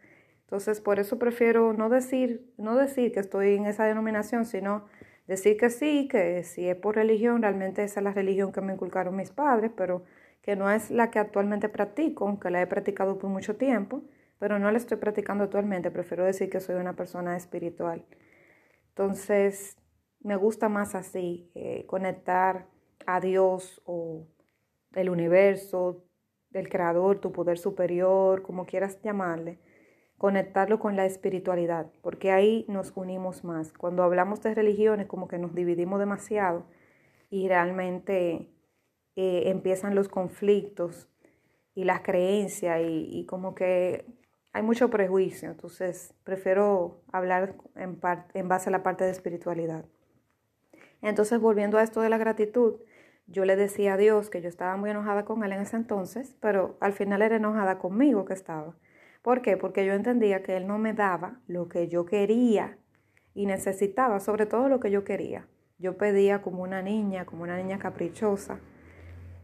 Entonces, 0.49 0.81
por 0.81 0.99
eso 0.99 1.19
prefiero 1.19 1.73
no 1.73 1.89
decir, 1.89 2.51
no 2.57 2.75
decir 2.75 3.11
que 3.11 3.19
estoy 3.19 3.55
en 3.55 3.67
esa 3.67 3.85
denominación, 3.85 4.45
sino 4.45 4.85
decir 5.27 5.57
que 5.57 5.69
sí, 5.69 6.07
que 6.09 6.43
si 6.43 6.67
es 6.67 6.75
por 6.75 6.95
religión, 6.95 7.41
realmente 7.41 7.83
esa 7.83 7.99
es 7.99 8.03
la 8.03 8.13
religión 8.13 8.51
que 8.51 8.61
me 8.61 8.73
inculcaron 8.73 9.15
mis 9.15 9.29
padres, 9.31 9.71
pero 9.77 10.03
que 10.41 10.55
no 10.55 10.71
es 10.71 10.89
la 10.89 11.11
que 11.11 11.19
actualmente 11.19 11.69
practico, 11.69 12.27
aunque 12.27 12.49
la 12.49 12.61
he 12.61 12.67
practicado 12.67 13.19
por 13.19 13.29
mucho 13.29 13.55
tiempo 13.57 14.03
pero 14.39 14.57
no 14.57 14.71
la 14.71 14.77
estoy 14.77 14.97
practicando 14.97 15.43
actualmente, 15.43 15.91
prefiero 15.91 16.23
decir 16.25 16.49
que 16.49 16.61
soy 16.61 16.75
una 16.75 16.95
persona 16.95 17.35
espiritual. 17.35 18.05
Entonces, 18.89 19.77
me 20.21 20.37
gusta 20.37 20.69
más 20.69 20.95
así, 20.95 21.51
eh, 21.55 21.85
conectar 21.85 22.67
a 23.05 23.19
Dios 23.19 23.81
o 23.85 24.27
el 24.93 25.09
universo, 25.09 26.05
el 26.53 26.69
creador, 26.69 27.19
tu 27.19 27.31
poder 27.31 27.57
superior, 27.57 28.41
como 28.41 28.65
quieras 28.65 29.01
llamarle, 29.01 29.59
conectarlo 30.19 30.77
con 30.77 30.95
la 30.95 31.07
espiritualidad, 31.07 31.87
porque 32.03 32.31
ahí 32.31 32.65
nos 32.67 32.93
unimos 32.95 33.43
más. 33.43 33.73
Cuando 33.73 34.03
hablamos 34.03 34.43
de 34.43 34.53
religiones, 34.53 35.07
como 35.07 35.27
que 35.27 35.39
nos 35.39 35.55
dividimos 35.55 35.99
demasiado 35.99 36.67
y 37.31 37.47
realmente 37.47 38.51
eh, 39.15 39.43
empiezan 39.47 39.95
los 39.95 40.09
conflictos 40.09 41.09
y 41.73 41.85
las 41.85 42.01
creencias 42.01 42.79
y 42.83 43.25
como 43.25 43.55
que 43.55 44.05
hay 44.51 44.63
mucho 44.63 44.89
prejuicio, 44.89 45.51
entonces 45.51 46.13
prefiero 46.23 47.01
hablar 47.11 47.55
en, 47.75 47.99
en 48.33 48.47
base 48.47 48.69
a 48.69 48.71
la 48.71 48.83
parte 48.83 49.03
de 49.03 49.11
espiritualidad. 49.11 49.85
Entonces, 51.01 51.39
volviendo 51.39 51.77
a 51.77 51.83
esto 51.83 52.01
de 52.01 52.09
la 52.09 52.17
gratitud, 52.17 52.75
yo 53.27 53.45
le 53.45 53.55
decía 53.55 53.93
a 53.93 53.97
Dios 53.97 54.29
que 54.29 54.41
yo 54.41 54.49
estaba 54.49 54.75
muy 54.75 54.89
enojada 54.89 55.23
con 55.23 55.43
Él 55.43 55.51
en 55.51 55.61
ese 55.61 55.77
entonces, 55.77 56.35
pero 56.39 56.77
al 56.79 56.93
final 56.93 57.21
era 57.21 57.35
enojada 57.35 57.77
conmigo 57.77 58.25
que 58.25 58.33
estaba. 58.33 58.75
¿Por 59.29 59.43
qué? 59.43 59.57
Porque 59.57 59.85
yo 59.85 59.93
entendía 59.93 60.41
que 60.41 60.57
Él 60.57 60.65
no 60.65 60.79
me 60.79 60.93
daba 60.93 61.39
lo 61.45 61.69
que 61.69 61.87
yo 61.87 62.03
quería 62.03 62.79
y 63.35 63.45
necesitaba, 63.45 64.19
sobre 64.19 64.47
todo 64.47 64.69
lo 64.69 64.79
que 64.79 64.89
yo 64.89 65.03
quería. 65.03 65.47
Yo 65.77 65.97
pedía 65.97 66.41
como 66.41 66.63
una 66.63 66.81
niña, 66.81 67.27
como 67.27 67.43
una 67.43 67.55
niña 67.55 67.77
caprichosa. 67.77 68.59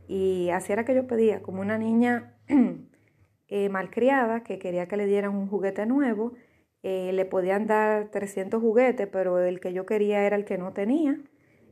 Y 0.08 0.50
así 0.50 0.74
era 0.74 0.86
que 0.86 0.96
yo 0.96 1.06
pedía, 1.06 1.44
como 1.44 1.62
una 1.62 1.77
niña 1.77 2.34
eh, 3.48 3.70
malcriada 3.70 4.42
que 4.42 4.58
quería 4.58 4.88
que 4.88 4.98
le 4.98 5.06
dieran 5.06 5.36
un 5.36 5.48
juguete 5.48 5.86
nuevo. 5.86 6.34
Eh, 6.82 7.12
le 7.13 7.25
podían 7.25 7.68
dar 7.68 8.10
300 8.10 8.60
juguetes, 8.60 9.08
pero 9.12 9.38
el 9.38 9.60
que 9.60 9.72
yo 9.72 9.86
quería 9.86 10.25
era 10.25 10.36
el 10.36 10.46
que 10.46 10.58
no 10.58 10.74
tenía 10.74 11.20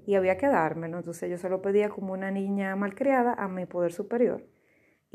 y 0.06 0.14
había 0.14 0.38
que 0.38 0.46
dármelo. 0.46 1.00
Entonces 1.00 1.32
yo 1.32 1.40
se 1.40 1.50
lo 1.50 1.64
pedía 1.64 1.90
como 1.90 2.14
una 2.14 2.30
niña 2.30 2.76
malcriada 2.76 3.34
a 3.34 3.48
mi 3.48 3.66
poder 3.66 3.92
superior. 3.92 4.44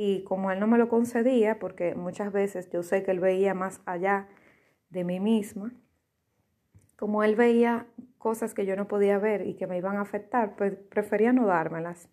Y 0.00 0.22
como 0.22 0.52
él 0.52 0.60
no 0.60 0.68
me 0.68 0.78
lo 0.78 0.88
concedía, 0.88 1.58
porque 1.58 1.96
muchas 1.96 2.32
veces 2.32 2.70
yo 2.70 2.84
sé 2.84 3.02
que 3.02 3.10
él 3.10 3.18
veía 3.18 3.52
más 3.52 3.82
allá 3.84 4.28
de 4.90 5.02
mí 5.02 5.18
misma, 5.18 5.72
como 6.94 7.24
él 7.24 7.34
veía 7.34 7.88
cosas 8.16 8.54
que 8.54 8.64
yo 8.64 8.76
no 8.76 8.86
podía 8.86 9.18
ver 9.18 9.44
y 9.44 9.54
que 9.54 9.66
me 9.66 9.76
iban 9.76 9.96
a 9.96 10.02
afectar, 10.02 10.54
pues 10.54 10.76
prefería 10.76 11.32
no 11.32 11.46
dármelas. 11.46 12.08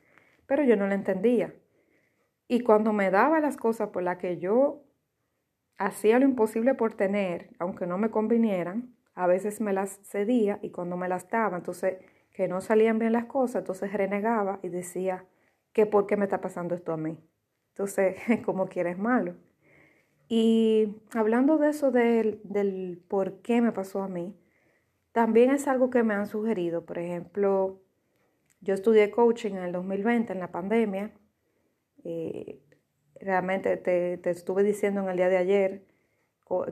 Pero 0.47 0.63
yo 0.63 0.75
no 0.75 0.87
lo 0.87 0.95
entendía. 0.95 1.53
Y 2.47 2.61
cuando 2.61 2.91
me 2.91 3.11
daba 3.11 3.39
las 3.39 3.55
cosas 3.55 3.89
por 3.89 4.01
las 4.01 4.17
que 4.17 4.39
yo 4.39 4.81
hacía 5.77 6.17
lo 6.17 6.25
imposible 6.25 6.73
por 6.73 6.95
tener, 6.95 7.51
aunque 7.59 7.85
no 7.85 7.99
me 7.99 8.09
convinieran, 8.09 8.95
a 9.13 9.27
veces 9.27 9.61
me 9.61 9.73
las 9.73 9.99
cedía 10.01 10.57
y 10.63 10.71
cuando 10.71 10.97
me 10.97 11.07
las 11.07 11.29
daba, 11.29 11.57
entonces 11.57 11.97
que 12.31 12.47
no 12.47 12.61
salían 12.61 12.97
bien 12.97 13.13
las 13.13 13.25
cosas, 13.25 13.57
entonces 13.57 13.93
renegaba 13.93 14.59
y 14.63 14.69
decía 14.69 15.25
que 15.71 15.85
por 15.85 16.07
qué 16.07 16.17
me 16.17 16.25
está 16.25 16.41
pasando 16.41 16.73
esto 16.73 16.91
a 16.91 16.97
mí. 16.97 17.19
Entonces, 17.75 18.15
como 18.45 18.67
quieres 18.67 18.97
malo. 18.97 19.35
Y 20.29 20.95
hablando 21.13 21.57
de 21.57 21.69
eso 21.69 21.91
del, 21.91 22.39
del 22.45 23.03
por 23.07 23.41
qué 23.41 23.61
me 23.61 23.73
pasó 23.73 24.01
a 24.01 24.07
mí, 24.07 24.33
también 25.11 25.51
es 25.51 25.67
algo 25.67 25.89
que 25.89 26.03
me 26.03 26.13
han 26.13 26.25
sugerido. 26.25 26.85
Por 26.85 26.99
ejemplo, 26.99 27.81
yo 28.61 28.73
estudié 28.73 29.11
coaching 29.11 29.51
en 29.51 29.63
el 29.63 29.71
2020, 29.73 30.33
en 30.33 30.39
la 30.39 30.51
pandemia, 30.51 31.11
eh, 32.03 32.61
realmente 33.19 33.77
te, 33.77 34.29
estuve 34.29 34.63
diciendo 34.63 35.01
en 35.01 35.09
el 35.09 35.17
día 35.17 35.29
de 35.29 35.37
ayer 35.37 35.85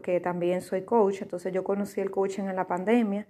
que 0.04 0.20
también 0.20 0.62
soy 0.62 0.84
coach, 0.84 1.22
entonces 1.24 1.52
yo 1.52 1.64
conocí 1.64 2.00
el 2.00 2.12
coaching 2.12 2.44
en 2.44 2.56
la 2.56 2.68
pandemia, 2.68 3.28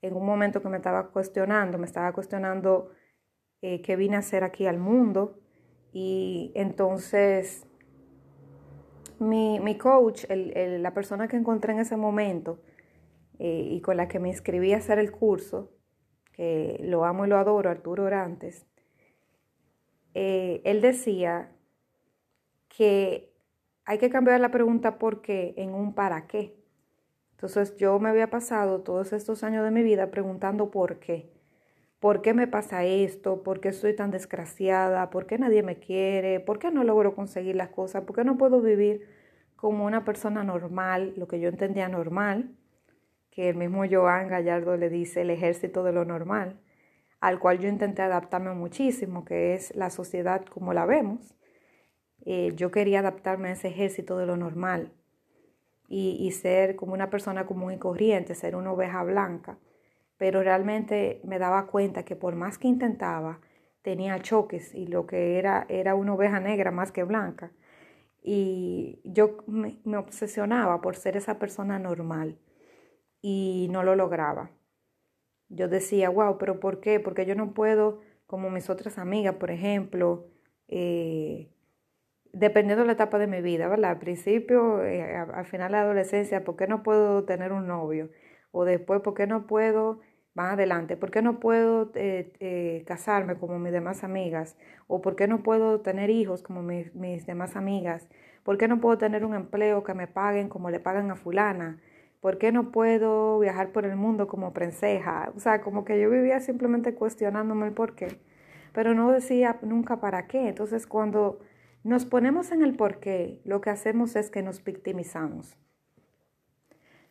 en 0.00 0.14
un 0.14 0.24
momento 0.24 0.62
que 0.62 0.68
me 0.68 0.78
estaba 0.78 1.08
cuestionando, 1.10 1.78
me 1.78 1.86
estaba 1.86 2.12
cuestionando 2.12 2.90
eh, 3.60 3.82
qué 3.82 3.96
vine 3.96 4.16
a 4.16 4.20
hacer 4.20 4.42
aquí 4.42 4.66
al 4.66 4.78
mundo 4.78 5.41
y 5.92 6.52
entonces 6.54 7.66
mi, 9.18 9.78
coach, 9.78 10.24
la 10.28 10.94
persona 10.94 11.28
que 11.28 11.36
encontré 11.36 11.72
en 11.72 11.80
ese 11.80 11.96
momento 11.96 12.60
eh, 13.38 13.68
y 13.70 13.80
con 13.80 13.96
la 13.96 14.08
que 14.08 14.18
me 14.18 14.28
inscribí 14.28 14.72
a 14.72 14.78
hacer 14.78 14.98
el 14.98 15.12
curso, 15.12 15.70
que 16.32 16.78
lo 16.82 17.04
amo 17.04 17.24
y 17.24 17.28
lo 17.28 17.38
adoro, 17.38 17.70
Arturo 17.70 18.04
Orantes, 18.04 18.66
eh, 20.14 20.60
él 20.64 20.80
decía 20.80 21.52
que 22.68 23.32
hay 23.84 23.98
que 23.98 24.10
cambiar 24.10 24.40
la 24.40 24.50
pregunta 24.50 24.98
por 24.98 25.22
qué 25.22 25.54
en 25.56 25.74
un 25.74 25.94
para 25.94 26.26
qué. 26.26 26.56
Entonces 27.32 27.76
yo 27.76 27.98
me 27.98 28.08
había 28.08 28.30
pasado 28.30 28.82
todos 28.82 29.12
estos 29.12 29.42
años 29.42 29.64
de 29.64 29.70
mi 29.70 29.82
vida 29.82 30.10
preguntando 30.10 30.70
por 30.70 30.98
qué. 31.00 31.32
¿Por 32.02 32.20
qué 32.20 32.34
me 32.34 32.48
pasa 32.48 32.84
esto? 32.84 33.42
¿Por 33.44 33.60
qué 33.60 33.72
soy 33.72 33.96
tan 33.96 34.10
desgraciada? 34.10 35.08
¿Por 35.10 35.26
qué 35.26 35.38
nadie 35.38 35.62
me 35.62 35.76
quiere? 35.78 36.40
¿Por 36.40 36.58
qué 36.58 36.70
no 36.72 36.84
logro 36.84 37.14
conseguir 37.14 37.56
las 37.56 37.70
cosas? 37.70 38.02
¿Por 38.04 38.16
qué 38.16 38.24
no 38.24 38.36
puedo 38.36 38.60
vivir 38.60 39.06
como 39.56 39.86
una 39.86 40.04
persona 40.04 40.42
normal, 40.44 41.14
lo 41.16 41.28
que 41.28 41.40
yo 41.40 41.48
entendía 41.48 41.88
normal? 41.88 42.50
Que 43.30 43.48
el 43.50 43.56
mismo 43.56 43.84
Joan 43.90 44.28
Gallardo 44.28 44.76
le 44.76 44.90
dice 44.90 45.22
el 45.22 45.30
ejército 45.30 45.84
de 45.84 45.92
lo 45.92 46.04
normal 46.04 46.58
al 47.20 47.38
cual 47.38 47.60
yo 47.60 47.68
intenté 47.68 48.02
adaptarme 48.02 48.52
muchísimo, 48.52 49.24
que 49.24 49.54
es 49.54 49.74
la 49.76 49.90
sociedad 49.90 50.44
como 50.44 50.74
la 50.74 50.86
vemos. 50.86 51.36
eh, 52.26 52.52
yo 52.56 52.70
quería 52.72 53.00
adaptarme 53.00 53.48
a 53.50 53.52
ese 53.52 53.68
ejército 53.68 54.18
de 54.18 54.26
lo 54.26 54.36
normal 54.36 54.92
y, 55.88 56.16
y 56.20 56.32
ser 56.32 56.76
como 56.76 56.94
una 56.94 57.10
persona 57.10 57.46
común 57.46 57.72
y 57.72 57.78
corriente, 57.78 58.34
ser 58.34 58.56
una 58.56 58.72
oveja 58.72 59.04
blanca. 59.04 59.58
Pero 60.22 60.40
realmente 60.40 61.20
me 61.24 61.40
daba 61.40 61.66
cuenta 61.66 62.04
que 62.04 62.14
por 62.14 62.36
más 62.36 62.56
que 62.56 62.68
intentaba, 62.68 63.40
tenía 63.82 64.20
choques 64.20 64.72
y 64.72 64.86
lo 64.86 65.04
que 65.04 65.36
era 65.36 65.66
era 65.68 65.96
una 65.96 66.14
oveja 66.14 66.38
negra 66.38 66.70
más 66.70 66.92
que 66.92 67.02
blanca. 67.02 67.50
Y 68.22 69.00
yo 69.02 69.38
me, 69.48 69.80
obsesionaba 69.96 70.80
por 70.80 70.94
ser 70.94 71.16
esa 71.16 71.40
persona 71.40 71.80
normal 71.80 72.38
y 73.20 73.66
no 73.72 73.82
lo 73.82 73.96
lograba. 73.96 74.52
Yo 75.48 75.66
decía, 75.66 76.08
wow, 76.08 76.38
pero 76.38 76.60
¿por 76.60 76.78
qué? 76.78 77.00
Porque 77.00 77.26
yo 77.26 77.34
no 77.34 77.52
puedo, 77.52 77.98
como 78.28 78.48
mis 78.48 78.70
otras 78.70 78.98
amigas, 78.98 79.34
por 79.34 79.50
ejemplo, 79.50 80.28
eh, 80.68 81.50
dependiendo 82.32 82.82
de 82.82 82.86
la 82.86 82.92
etapa 82.92 83.18
de 83.18 83.26
mi 83.26 83.40
vida, 83.42 83.66
¿verdad? 83.66 83.90
Al 83.90 83.98
principio, 83.98 84.84
eh, 84.84 85.02
al 85.16 85.46
final 85.46 85.72
de 85.72 85.78
la 85.78 85.82
adolescencia, 85.82 86.44
¿por 86.44 86.54
qué 86.54 86.68
no 86.68 86.84
puedo 86.84 87.24
tener 87.24 87.50
un 87.50 87.66
novio? 87.66 88.10
O 88.52 88.64
después, 88.64 89.00
¿por 89.00 89.14
qué 89.14 89.26
no 89.26 89.48
puedo, 89.48 90.00
más 90.34 90.54
adelante, 90.54 90.96
¿por 90.96 91.10
qué 91.10 91.20
no 91.20 91.40
puedo 91.40 91.90
eh, 91.94 92.84
casarme 92.86 93.36
como 93.36 93.58
mis 93.58 93.72
demás 93.72 94.02
amigas? 94.02 94.56
¿O 94.86 95.02
por 95.02 95.14
qué 95.14 95.28
no 95.28 95.42
puedo 95.42 95.80
tener 95.80 96.08
hijos 96.08 96.42
como 96.42 96.62
mis, 96.62 97.26
demás 97.26 97.54
amigas? 97.54 98.08
¿Por 98.42 98.56
qué 98.56 98.66
no 98.66 98.80
puedo 98.80 98.96
tener 98.96 99.24
un 99.24 99.34
empleo 99.34 99.84
que 99.84 99.94
me 99.94 100.06
paguen 100.06 100.48
como 100.48 100.70
le 100.70 100.80
pagan 100.80 101.10
a 101.10 101.16
fulana? 101.16 101.78
¿Por 102.20 102.38
qué 102.38 102.50
no 102.50 102.72
puedo 102.72 103.38
viajar 103.40 103.72
por 103.72 103.84
el 103.84 103.96
mundo 103.96 104.26
como 104.26 104.54
princeja? 104.54 105.32
O 105.36 105.40
sea, 105.40 105.60
como 105.60 105.84
que 105.84 106.00
yo 106.00 106.08
vivía 106.08 106.40
simplemente 106.40 106.94
cuestionándome 106.94 107.66
el 107.66 107.72
por 107.74 107.94
qué, 107.94 108.18
pero 108.72 108.94
no 108.94 109.12
decía 109.12 109.58
nunca 109.62 110.00
para 110.00 110.28
qué. 110.28 110.48
Entonces, 110.48 110.86
cuando 110.86 111.40
nos 111.84 112.06
ponemos 112.06 112.52
en 112.52 112.62
el 112.62 112.74
por 112.74 113.00
qué, 113.00 113.40
lo 113.44 113.60
que 113.60 113.70
hacemos 113.70 114.16
es 114.16 114.30
que 114.30 114.42
nos 114.42 114.64
victimizamos. 114.64 115.58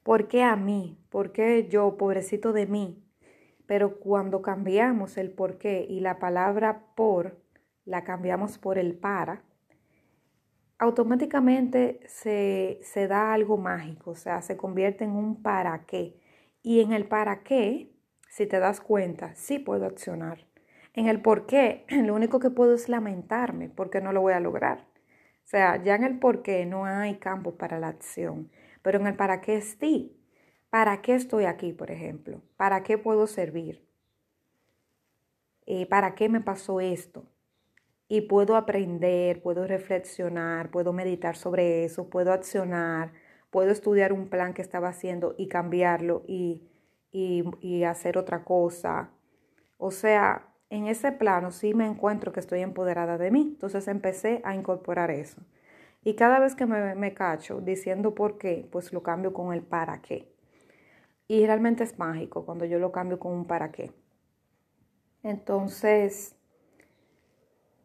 ¿Por 0.04 0.28
qué 0.28 0.44
a 0.44 0.56
mí? 0.56 0.98
¿Por 1.10 1.32
qué 1.32 1.68
yo, 1.68 1.98
pobrecito 1.98 2.54
de 2.54 2.66
mí? 2.66 3.04
Pero 3.72 4.00
cuando 4.02 4.42
cambiamos 4.42 5.16
el 5.16 5.32
por 5.32 5.58
qué 5.58 5.86
y 5.88 6.02
la 6.02 6.20
palabra 6.20 6.88
por 6.94 7.38
la 7.86 8.04
cambiamos 8.04 8.58
por 8.58 8.78
el 8.78 8.98
para, 8.98 9.46
automáticamente 10.78 12.02
se, 12.06 12.80
se, 12.84 13.08
da 13.08 13.32
algo 13.32 13.56
mágico, 13.56 14.12
o 14.12 14.16
sea, 14.16 14.42
se 14.42 14.58
convierte 14.58 15.06
en 15.06 15.12
un 15.12 15.42
para 15.42 15.86
qué. 15.86 16.20
Y 16.62 16.82
en 16.82 16.92
el 16.92 17.08
para 17.08 17.44
qué, 17.44 17.96
si 18.28 18.46
te 18.46 18.60
das 18.60 18.82
cuenta, 18.82 19.36
sí 19.36 19.58
puedo 19.58 19.86
accionar. 19.86 20.46
En 20.94 21.08
el 21.08 21.22
por 21.22 21.46
qué, 21.46 21.86
lo 22.04 22.14
único 22.14 22.42
que 22.42 22.50
puedo 22.50 22.76
es 22.76 22.90
lamentarme 22.90 23.70
porque 23.70 24.02
no 24.02 24.12
lo 24.12 24.20
voy 24.20 24.34
a 24.34 24.42
lograr. 24.42 24.80
O 25.46 25.48
sea, 25.48 25.82
ya 25.82 25.96
en 25.96 26.04
el 26.04 26.20
por 26.20 26.42
qué 26.42 26.66
no 26.66 26.84
hay 26.84 27.20
campo 27.20 27.56
para 27.56 27.80
la 27.80 27.88
acción, 27.88 28.52
pero 28.82 29.00
en 29.00 29.08
el 29.08 29.16
para 29.16 29.40
qué 29.40 29.62
sí. 29.62 30.21
¿Para 30.72 31.04
qué 31.04 31.14
estoy 31.14 31.46
aquí, 31.46 31.72
por 31.72 31.92
ejemplo? 31.92 32.42
¿Para 32.58 32.82
qué 32.82 32.98
puedo 32.98 33.28
servir? 33.28 33.88
Eh, 35.68 35.86
¿Para 35.86 36.16
qué 36.16 36.30
me 36.30 36.42
pasó 36.42 36.82
esto? 36.82 37.28
y 38.12 38.20
puedo 38.20 38.58
aprender, 38.58 39.42
puedo 39.42 39.66
reflexionar, 39.66 40.70
puedo 40.70 40.92
meditar 40.92 41.38
sobre 41.38 41.86
eso, 41.86 42.10
puedo 42.10 42.34
accionar, 42.34 43.14
puedo 43.52 43.72
estudiar 43.72 44.12
un 44.12 44.28
plan 44.28 44.54
que 44.54 44.62
estaba 44.62 44.90
haciendo 44.90 45.34
y 45.38 45.48
cambiarlo 45.48 46.26
y, 46.28 46.62
y, 47.14 47.84
hacer 47.86 48.18
otra 48.18 48.44
cosa. 48.44 49.12
O 49.78 49.92
sea, 49.92 50.46
en 50.70 50.88
ese 50.88 51.14
plano 51.14 51.52
sí 51.52 51.74
me 51.74 51.88
encuentro 51.88 52.34
que 52.34 52.42
estoy 52.42 52.60
empoderada 52.60 53.18
de 53.18 53.32
mí. 53.32 53.52
Entonces 53.54 53.88
empecé 53.88 54.42
a 54.44 54.56
incorporar 54.56 55.10
eso. 55.10 55.42
Y 56.04 56.16
cada 56.16 56.40
vez 56.40 56.54
que 56.54 56.66
me, 56.66 56.96
me 56.96 57.14
cacho 57.14 57.62
diciendo 57.62 58.14
por 58.14 58.38
qué, 58.38 58.68
pues 58.74 58.92
lo 58.92 59.04
cambio 59.04 59.32
con 59.32 59.54
el 59.54 59.62
para 59.62 60.02
qué. 60.02 60.31
Y 61.32 61.46
realmente 61.46 61.86
es 61.86 61.98
mágico 61.98 62.44
cuando 62.44 62.66
yo 62.66 62.78
lo 62.78 62.92
cambio 62.92 63.18
con 63.18 63.32
un 63.32 63.46
para 63.46 63.72
qué. 63.72 63.94
Entonces, 65.24 66.36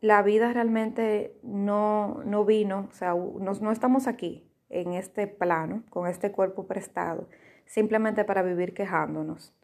la 0.01 0.21
vida 0.23 0.53
realmente 0.53 1.39
no, 1.45 2.25
no 2.25 2.45
vino, 2.45 2.89
o 2.91 2.93
sea, 2.93 3.15
no, 3.15 3.71
estamos 3.71 4.09
aquí 4.09 4.51
en 4.69 4.95
este 4.95 5.29
plano, 5.29 5.85
con 5.91 6.09
este 6.09 6.33
cuerpo 6.33 6.67
prestado, 6.67 7.29
simplemente 7.67 8.25
para 8.25 8.43
vivir 8.43 8.75
quejándonos. 8.75 9.55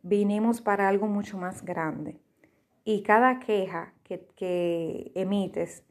Vinimos 0.00 0.62
para 0.62 0.88
algo 0.88 1.06
mucho 1.06 1.36
más 1.36 1.62
grande. 1.62 2.18
Y 2.82 3.02
cada 3.02 3.40
queja 3.40 3.92
que, 4.04 4.26
que 4.36 5.12
emites 5.14 5.84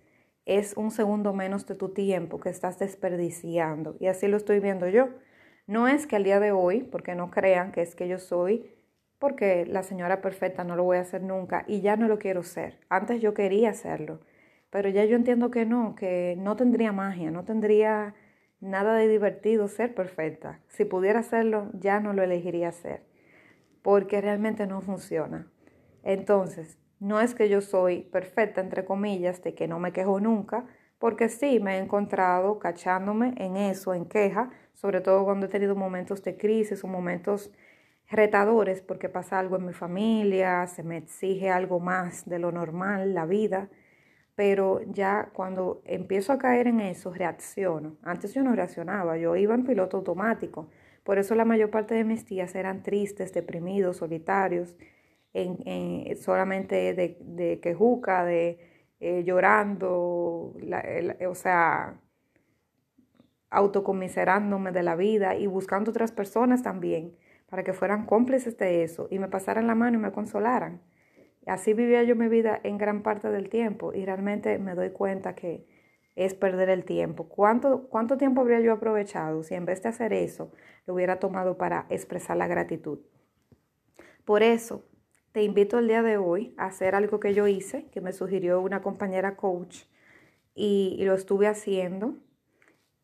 es 0.48 0.76
un 0.76 0.90
segundo 0.90 1.36
menos 1.36 1.68
de 1.68 1.76
tu 1.76 1.90
tiempo 1.90 2.40
que 2.40 2.50
estás 2.50 2.80
desperdiciando. 2.80 3.96
Y 4.00 4.08
así 4.08 4.28
lo 4.28 4.38
estoy 4.38 4.60
viendo 4.60 4.90
yo. 4.90 5.10
No 5.68 5.88
es 5.88 6.08
que 6.08 6.16
al 6.16 6.24
día 6.24 6.40
de 6.40 6.52
hoy, 6.52 6.84
porque 6.84 7.14
no 7.14 7.30
crean 7.30 7.72
que 7.72 7.82
es 7.82 7.96
que 7.96 8.08
yo 8.08 8.18
soy 8.20 8.74
porque 9.20 9.66
la 9.66 9.84
señora 9.84 10.22
perfecta 10.22 10.64
no 10.64 10.76
lo 10.76 10.84
voy 10.84 10.98
a 10.98 11.02
hacer 11.02 11.24
nunca 11.24 11.66
y 11.68 11.82
ya 11.82 11.96
no 11.96 12.08
lo 12.08 12.20
quiero 12.20 12.44
ser. 12.44 12.80
Antes 12.90 13.22
yo 13.22 13.34
quería 13.34 13.72
hacerlo, 13.72 14.22
pero 14.70 14.90
ya 14.90 15.06
yo 15.06 15.16
entiendo 15.16 15.52
que 15.52 15.66
no, 15.66 15.96
que 15.96 16.36
no 16.38 16.56
tendría 16.56 16.92
magia, 16.92 17.32
no 17.32 17.44
tendría 17.44 18.14
nada 18.60 18.96
de 18.96 19.08
divertido 19.08 19.68
ser 19.68 19.96
perfecta. 19.96 20.60
Si 20.68 20.86
pudiera 20.86 21.20
hacerlo, 21.20 21.70
ya 21.74 22.00
no 22.00 22.14
lo 22.14 22.24
elegiría 22.24 22.70
hacer, 22.70 23.04
porque 23.82 24.22
realmente 24.22 24.68
no 24.68 24.82
funciona. 24.82 25.52
Entonces, 26.04 26.78
no 27.00 27.20
es 27.20 27.36
que 27.36 27.50
yo 27.50 27.62
soy 27.62 28.02
perfecta, 28.04 28.62
entre 28.62 28.86
comillas, 28.86 29.44
de 29.44 29.54
que 29.54 29.68
no 29.68 29.80
me 29.80 29.94
quejo 29.94 30.20
nunca, 30.20 30.66
porque 31.00 31.30
sí 31.30 31.60
me 31.60 31.78
he 31.78 31.80
encontrado 31.80 32.58
cachándome 32.60 33.34
en 33.38 33.56
eso, 33.56 33.94
en 33.94 34.06
queja, 34.06 34.50
sobre 34.78 35.02
todo 35.02 35.26
cuando 35.26 35.48
he 35.48 35.50
tenido 35.50 35.76
momentos 35.76 36.24
de 36.24 36.38
crisis 36.38 36.84
o 36.84 36.88
momentos 36.88 37.52
retadores 38.10 38.82
porque 38.82 39.10
pasa 39.10 39.40
algo 39.40 39.56
en 39.58 39.66
mi 39.66 39.74
familia, 39.74 40.68
se 40.68 40.84
me 40.84 40.98
exige 40.98 41.50
algo 41.50 41.80
más 41.80 42.30
de 42.30 42.38
lo 42.38 42.52
normal, 42.52 43.16
la 43.16 43.26
vida, 43.26 43.70
pero 44.36 44.82
ya 44.86 45.32
cuando 45.34 45.82
empiezo 45.86 46.32
a 46.32 46.38
caer 46.38 46.68
en 46.68 46.80
eso, 46.80 47.12
reacciono. 47.12 47.98
Antes 48.04 48.36
yo 48.36 48.44
no 48.44 48.56
reaccionaba, 48.56 49.18
yo 49.18 49.36
iba 49.36 49.56
en 49.56 49.66
piloto 49.66 49.98
automático. 49.98 50.70
Por 51.04 51.18
eso 51.18 51.34
la 51.34 51.46
mayor 51.46 51.72
parte 51.72 51.96
de 51.96 52.04
mis 52.04 52.26
días 52.28 52.54
eran 52.54 52.84
tristes, 52.84 53.34
deprimidos, 53.34 53.98
solitarios, 53.98 54.78
en, 55.34 56.16
solamente 56.18 56.94
de, 56.94 57.18
de 57.22 57.60
quejuca, 57.60 58.24
de 58.26 58.60
eh, 59.00 59.24
llorando, 59.24 60.54
o 61.28 61.36
sea, 61.36 62.00
autocomiserándome 63.50 64.72
de 64.72 64.84
la 64.84 64.96
vida 64.96 65.36
y 65.36 65.48
buscando 65.48 65.92
otras 65.92 66.12
personas 66.12 66.64
también 66.64 67.16
para 67.50 67.64
que 67.64 67.74
fueran 67.74 68.06
cómplices 68.06 68.58
de 68.58 68.84
eso 68.84 69.08
y 69.10 69.20
me 69.20 69.28
pasaran 69.28 69.68
la 69.68 69.76
mano 69.76 69.98
y 69.98 70.02
me 70.02 70.12
consolaran. 70.12 70.82
Así 71.46 71.74
vivía 71.74 72.04
yo 72.04 72.16
mi 72.16 72.28
vida 72.28 72.60
en 72.64 72.78
gran 72.78 73.04
parte 73.04 73.30
del 73.30 73.50
tiempo 73.50 73.94
y 73.94 74.06
realmente 74.06 74.60
me 74.60 74.76
doy 74.76 74.90
cuenta 74.90 75.34
que 75.34 75.66
es 76.16 76.34
perder 76.34 76.70
el 76.70 76.84
tiempo. 76.84 77.30
¿Cuánto, 77.30 77.88
cuánto 77.88 78.18
tiempo 78.18 78.42
habría 78.42 78.60
yo 78.60 78.74
aprovechado 78.74 79.44
si 79.44 79.56
en 79.56 79.66
vez 79.66 79.82
de 79.82 79.90
hacer 79.90 80.12
eso 80.12 80.52
lo 80.86 80.96
hubiera 80.96 81.20
tomado 81.20 81.58
para 81.58 81.86
expresar 81.90 82.36
la 82.36 82.48
gratitud? 82.48 83.00
Por 84.26 84.44
eso, 84.44 84.84
te 85.32 85.44
invito 85.44 85.80
el 85.80 85.88
día 85.88 86.02
de 86.02 86.18
hoy 86.18 86.54
a 86.58 86.66
hacer 86.66 86.96
algo 86.96 87.20
que 87.22 87.34
yo 87.34 87.48
hice, 87.48 87.86
que 87.92 88.02
me 88.02 88.12
sugirió 88.12 88.60
una 88.60 88.82
compañera 88.82 89.38
coach 89.38 89.84
y, 90.54 90.98
y 91.00 91.06
lo 91.06 91.14
estuve 91.14 91.48
haciendo 91.48 92.16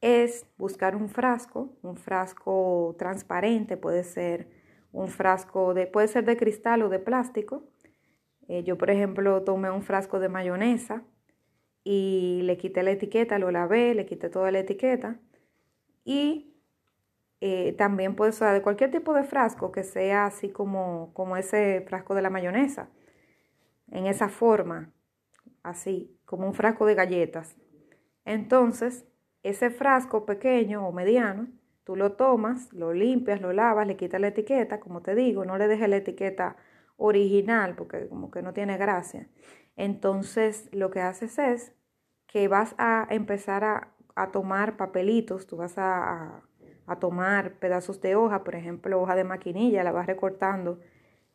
es 0.04 0.46
buscar 0.58 0.98
un 0.98 1.08
frasco, 1.08 1.78
un 1.82 1.96
frasco 1.96 2.94
transparente, 3.00 3.78
puede 3.78 4.04
ser 4.04 4.50
un 4.92 5.08
frasco 5.08 5.74
de, 5.74 5.88
puede 5.88 6.10
ser 6.10 6.26
de 6.26 6.36
cristal 6.36 6.82
o 6.82 6.89
de 6.89 7.00
plástico. 7.00 7.63
Eh, 8.50 8.63
yo, 8.66 8.78
por 8.78 8.89
ejemplo, 8.89 9.44
tomé 9.44 9.72
un 9.72 9.82
frasco 9.82 10.20
de 10.20 10.28
mayonesa 10.28 11.04
y 11.86 12.42
le 12.44 12.58
quité 12.58 12.84
la 12.84 12.92
etiqueta, 12.92 13.39
lo 13.39 13.50
lavé, 13.50 13.96
le 13.96 14.06
quité 14.06 14.30
toda 14.30 14.52
la 14.52 14.60
etiqueta. 14.60 15.22
Y 16.04 16.54
eh, 17.39 17.72
también 17.72 18.18
puede 18.18 18.34
ser 18.34 18.52
de 18.52 18.62
cualquier 18.62 18.92
tipo 18.92 19.13
de 19.13 19.24
frasco 19.24 19.72
que 19.72 19.86
sea 19.86 20.26
así 20.26 20.50
como, 20.50 21.13
como 21.13 21.38
ese 21.38 21.80
frasco 21.88 22.13
de 22.13 22.24
la 22.24 22.30
mayonesa, 22.30 22.89
en 23.89 24.08
esa 24.08 24.28
forma, 24.28 24.92
así, 25.63 26.13
como 26.26 26.46
un 26.46 26.54
frasco 26.54 26.86
de 26.86 26.96
galletas. 26.96 27.56
Entonces, 28.26 29.06
ese 29.43 29.69
frasco 29.69 30.25
pequeño 30.25 30.88
o 30.88 30.91
mediano, 30.91 31.47
tú 31.84 31.95
lo 31.95 32.13
tomas, 32.13 32.71
lo 32.73 32.93
limpias, 32.93 33.41
lo 33.41 33.51
lavas, 33.53 33.86
le 33.86 33.97
quitas 33.97 34.19
la 34.19 34.27
etiqueta, 34.27 34.79
como 34.79 35.01
te 35.01 35.15
digo, 35.15 35.45
no 35.45 35.58
le 35.58 35.67
dejes 35.67 35.89
la 35.89 35.97
etiqueta 35.97 36.56
original 36.97 37.75
porque 37.75 38.08
como 38.08 38.32
que 38.32 38.41
no 38.41 38.53
tiene 38.53 38.77
gracia. 38.77 39.27
Entonces 39.75 40.69
lo 40.71 40.89
que 40.91 41.01
haces 41.01 41.38
es 41.39 41.73
que 42.27 42.47
vas 42.47 42.75
a 42.77 43.06
empezar 43.10 43.63
a, 43.63 43.89
tomar 44.32 44.77
papelitos, 44.77 45.47
tú 45.47 45.58
vas 45.58 45.77
a, 45.77 46.43
a, 46.86 46.99
tomar 46.99 47.53
pedazos 47.53 47.99
de 47.99 48.15
hoja, 48.15 48.43
por 48.43 48.56
ejemplo, 48.56 49.01
hoja 49.01 49.15
de 49.15 49.23
maquinilla, 49.23 49.84
la 49.84 49.91
vas 49.91 50.06
recortando 50.06 50.79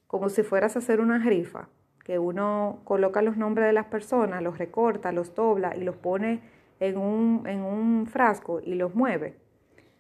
como 0.07 0.29
si 0.29 0.43
fueras 0.43 0.77
a 0.77 0.79
hacer 0.79 1.01
una 1.01 1.19
rifa, 1.19 1.69
que 2.05 2.19
uno 2.19 2.81
coloca 2.85 3.21
los 3.21 3.37
nombres 3.37 3.67
de 3.67 3.73
las 3.73 3.87
personas, 3.87 4.43
los 4.43 4.59
recorta, 4.59 5.13
los 5.13 5.35
dobla 5.35 5.77
y 5.77 5.83
los 5.83 5.97
pone 5.97 6.41
en 6.81 6.99
un, 6.99 7.47
en 7.47 7.63
un 7.63 8.07
frasco 8.07 8.61
y 8.63 8.75
los 8.75 8.95
mueve. 8.95 9.37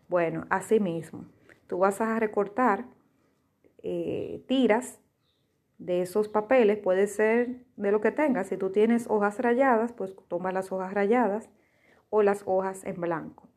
Bueno, 0.08 0.46
así 0.50 0.80
mismo, 0.80 1.26
tú 1.66 1.78
vas 1.78 2.00
a 2.00 2.18
recortar 2.18 2.86
eh, 3.82 4.42
tiras 4.48 5.00
de 5.78 6.02
esos 6.02 6.28
papeles, 6.28 6.78
puede 6.78 7.06
ser 7.06 7.64
de 7.76 7.92
lo 7.92 8.00
que 8.00 8.10
tengas. 8.10 8.48
Si 8.48 8.56
tú 8.56 8.70
tienes 8.70 9.06
hojas 9.08 9.38
rayadas, 9.38 9.92
pues 9.92 10.14
toma 10.28 10.50
las 10.52 10.72
hojas 10.72 10.92
rayadas 10.92 11.48
o 12.10 12.22
las 12.22 12.42
hojas 12.46 12.84
en 12.84 13.00
blanco. 13.00 13.48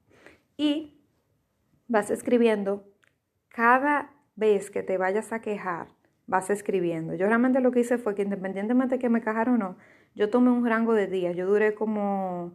Y 0.58 1.02
vas 1.88 2.12
escribiendo 2.12 2.86
cada 3.50 4.14
vez 4.36 4.70
que 4.70 4.84
te 4.84 4.98
vayas 4.98 5.34
a 5.34 5.42
quejar, 5.42 5.88
vas 6.28 6.50
escribiendo. 6.50 7.16
Yo 7.16 7.26
realmente 7.26 7.60
lo 7.60 7.72
que 7.72 7.82
hice 7.82 7.98
fue 7.98 8.16
que 8.16 8.22
independientemente 8.22 8.96
de 8.96 9.00
que 9.00 9.10
me 9.10 9.22
quejara 9.22 9.52
o 9.52 9.58
no, 9.58 9.78
yo 10.16 10.30
tomé 10.30 10.52
un 10.52 10.66
rango 10.66 10.94
de 10.94 11.08
días. 11.08 11.36
Yo 11.36 11.48
duré 11.48 11.74
como, 11.74 12.54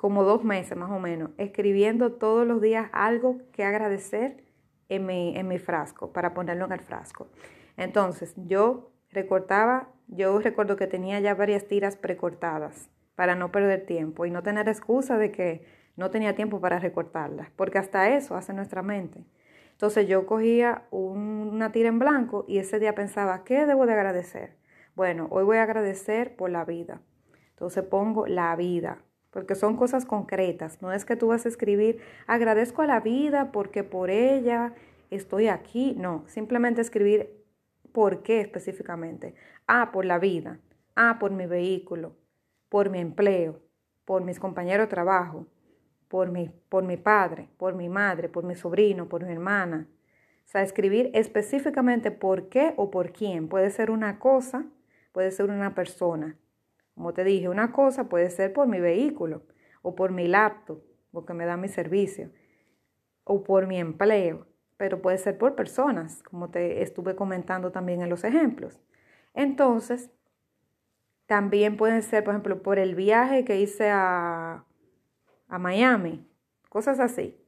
como 0.00 0.24
dos 0.24 0.44
meses 0.44 0.78
más 0.78 0.90
o 0.90 0.98
menos, 0.98 1.28
escribiendo 1.36 2.12
todos 2.12 2.46
los 2.46 2.62
días 2.62 2.88
algo 2.94 3.36
que 3.52 3.64
agradecer 3.64 4.42
en 4.88 5.04
mi, 5.04 5.36
en 5.36 5.46
mi 5.46 5.58
frasco, 5.58 6.10
para 6.10 6.32
ponerlo 6.32 6.64
en 6.64 6.72
el 6.72 6.80
frasco. 6.80 7.28
Entonces, 7.76 8.32
yo 8.34 8.92
recortaba, 9.10 9.90
yo 10.06 10.38
recuerdo 10.38 10.76
que 10.76 10.86
tenía 10.86 11.20
ya 11.20 11.34
varias 11.34 11.68
tiras 11.68 11.96
precortadas 11.96 12.88
para 13.14 13.34
no 13.34 13.52
perder 13.52 13.84
tiempo 13.84 14.24
y 14.24 14.30
no 14.30 14.42
tener 14.42 14.70
excusa 14.70 15.18
de 15.18 15.32
que 15.32 15.66
no 15.96 16.10
tenía 16.10 16.34
tiempo 16.34 16.62
para 16.62 16.78
recortarlas, 16.78 17.50
porque 17.50 17.76
hasta 17.76 18.08
eso 18.08 18.36
hace 18.36 18.54
nuestra 18.54 18.80
mente. 18.80 19.26
Entonces 19.72 20.08
yo 20.08 20.24
cogía 20.24 20.84
una 20.90 21.72
tira 21.72 21.90
en 21.90 21.98
blanco 21.98 22.46
y 22.48 22.56
ese 22.56 22.78
día 22.78 22.94
pensaba, 22.94 23.44
¿qué 23.44 23.66
debo 23.66 23.84
de 23.84 23.92
agradecer? 23.92 24.56
Bueno, 24.96 25.28
hoy 25.30 25.44
voy 25.44 25.58
a 25.58 25.64
agradecer 25.64 26.36
por 26.36 26.48
la 26.48 26.64
vida. 26.64 27.02
Entonces 27.50 27.84
pongo 27.84 28.26
la 28.26 28.56
vida, 28.56 29.02
porque 29.30 29.54
son 29.54 29.76
cosas 29.76 30.04
concretas. 30.04 30.82
No 30.82 30.92
es 30.92 31.04
que 31.04 31.16
tú 31.16 31.28
vas 31.28 31.46
a 31.46 31.48
escribir, 31.48 32.00
agradezco 32.26 32.82
a 32.82 32.86
la 32.86 33.00
vida 33.00 33.52
porque 33.52 33.84
por 33.84 34.10
ella 34.10 34.74
estoy 35.10 35.48
aquí. 35.48 35.94
No, 35.96 36.24
simplemente 36.26 36.80
escribir 36.80 37.40
¿Por 37.92 38.22
qué 38.22 38.40
específicamente? 38.40 39.34
Ah, 39.66 39.90
por 39.92 40.04
la 40.04 40.18
vida. 40.18 40.60
Ah, 40.94 41.16
por 41.18 41.32
mi 41.32 41.46
vehículo, 41.46 42.16
por 42.68 42.90
mi 42.90 42.98
empleo, 42.98 43.60
por 44.04 44.22
mis 44.22 44.38
compañeros 44.38 44.86
de 44.86 44.90
trabajo, 44.90 45.46
por 46.08 46.30
mi, 46.30 46.50
por 46.68 46.84
mi 46.84 46.96
padre, 46.96 47.48
por 47.56 47.74
mi 47.74 47.88
madre, 47.88 48.28
por 48.28 48.44
mi 48.44 48.54
sobrino, 48.54 49.08
por 49.08 49.24
mi 49.24 49.32
hermana. 49.32 49.88
O 50.44 50.48
sea, 50.48 50.62
escribir 50.62 51.10
específicamente 51.14 52.10
por 52.10 52.48
qué 52.48 52.74
o 52.76 52.90
por 52.90 53.12
quién. 53.12 53.48
Puede 53.48 53.70
ser 53.70 53.90
una 53.90 54.18
cosa, 54.18 54.64
puede 55.12 55.30
ser 55.30 55.46
una 55.46 55.74
persona. 55.74 56.36
Como 57.00 57.14
te 57.14 57.24
dije, 57.24 57.48
una 57.48 57.72
cosa 57.72 58.10
puede 58.10 58.28
ser 58.28 58.52
por 58.52 58.66
mi 58.68 58.78
vehículo 58.78 59.40
o 59.80 59.94
por 59.94 60.12
mi 60.12 60.28
laptop, 60.28 60.82
porque 61.10 61.32
me 61.32 61.46
da 61.46 61.56
mi 61.56 61.66
servicio, 61.66 62.30
o 63.24 63.42
por 63.42 63.66
mi 63.66 63.78
empleo 63.78 64.46
pero 64.76 65.00
puede 65.00 65.16
ser 65.16 65.38
por 65.38 65.54
personas, 65.54 66.22
como 66.22 66.50
te 66.50 66.82
estuve 66.82 67.16
comentando 67.16 67.72
también 67.72 68.02
en 68.02 68.10
los 68.10 68.22
ejemplos. 68.24 68.82
Entonces, 69.32 70.10
también 71.24 71.78
puede 71.78 72.02
ser, 72.02 72.22
por 72.22 72.34
ejemplo, 72.34 72.62
por 72.62 72.78
el 72.78 72.94
viaje 72.94 73.46
que 73.46 73.58
hice 73.58 73.88
a, 73.88 74.66
a 75.48 75.58
Miami, 75.58 76.28
cosas 76.68 77.00
así. 77.00 77.42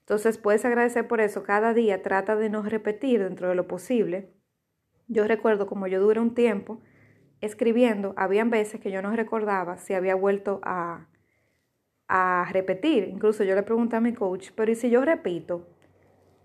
Entonces, 0.00 0.38
puedes 0.38 0.64
agradecer 0.64 1.06
por 1.06 1.20
eso. 1.20 1.42
Cada 1.42 1.74
día 1.74 2.02
trata 2.02 2.36
de 2.36 2.48
no 2.48 2.62
repetir 2.62 3.22
dentro 3.22 3.50
de 3.50 3.54
lo 3.54 3.68
posible. 3.68 4.32
Yo 5.08 5.26
recuerdo 5.26 5.66
como 5.66 5.86
yo 5.88 6.00
duré 6.00 6.20
un 6.20 6.34
tiempo 6.34 6.80
escribiendo, 7.42 8.14
habían 8.16 8.48
veces 8.48 8.80
que 8.80 8.90
yo 8.90 9.02
no 9.02 9.14
recordaba 9.14 9.76
si 9.76 9.92
había 9.92 10.14
vuelto 10.14 10.60
a, 10.62 11.08
a 12.08 12.48
repetir. 12.52 13.08
Incluso 13.08 13.44
yo 13.44 13.54
le 13.54 13.62
pregunté 13.62 13.96
a 13.96 14.00
mi 14.00 14.14
coach, 14.14 14.50
pero 14.56 14.72
¿y 14.72 14.74
si 14.74 14.88
yo 14.88 15.04
repito? 15.04 15.66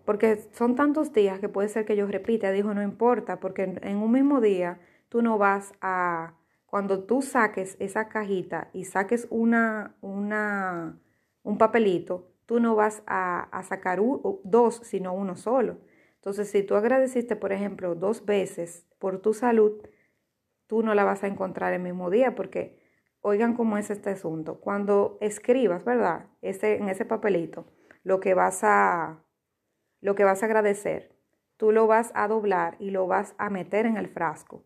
porque 0.08 0.38
son 0.54 0.76
tantos 0.76 1.12
días 1.12 1.38
que 1.42 1.50
puede 1.50 1.68
ser 1.68 1.84
que 1.84 1.98
yo 1.98 2.08
repita, 2.08 2.50
dijo, 2.52 2.74
no 2.74 2.82
importa, 2.82 3.42
porque 3.42 3.64
en 3.64 3.98
un 3.98 4.10
mismo 4.10 4.40
día 4.40 4.80
tú 5.10 5.22
no 5.22 5.38
vas 5.38 5.74
a, 5.82 6.34
cuando 6.66 7.04
tú 7.04 7.22
saques 7.22 7.76
esa 7.82 8.08
cajita 8.08 8.70
y 8.72 8.86
saques 8.86 9.28
una, 9.30 9.98
una, 10.00 10.98
un 11.44 11.58
papelito, 11.58 12.32
tú 12.46 12.62
no 12.62 12.74
vas 12.74 13.04
a, 13.06 13.50
a 13.52 13.64
sacar 13.64 14.00
dos, 14.46 14.80
sino 14.82 15.14
uno 15.14 15.36
solo. 15.36 15.80
Entonces, 16.16 16.50
si 16.52 16.64
tú 16.64 16.76
agradeciste, 16.76 17.36
por 17.36 17.52
ejemplo, 17.52 17.94
dos 17.94 18.26
veces 18.26 18.86
por 19.00 19.20
tu 19.20 19.34
salud, 19.34 19.74
tú 20.68 20.84
no 20.84 20.94
la 20.94 21.04
vas 21.04 21.24
a 21.24 21.28
encontrar 21.28 21.74
el 21.74 21.82
mismo 21.82 22.10
día, 22.10 22.36
porque 22.36 22.80
oigan 23.22 23.56
cómo 23.56 23.78
es 23.78 23.90
este 23.90 24.12
asunto. 24.12 24.60
Cuando 24.60 25.18
escribas, 25.22 25.84
¿verdad? 25.84 26.28
Ese, 26.42 26.76
en 26.76 26.90
ese 26.90 27.06
papelito, 27.06 27.66
lo 28.04 28.20
que 28.20 28.34
vas 28.34 28.64
a, 28.64 29.24
lo 30.02 30.16
que 30.16 30.24
vas 30.24 30.44
a 30.44 30.46
agradecer, 30.46 31.16
tú 31.58 31.72
lo 31.72 31.88
vas 31.88 32.12
a 32.14 32.28
doblar 32.28 32.76
y 32.80 32.92
lo 32.92 33.08
vas 33.08 33.36
a 33.38 33.50
meter 33.50 33.86
en 33.86 33.98
el 33.98 34.08
frasco. 34.08 34.64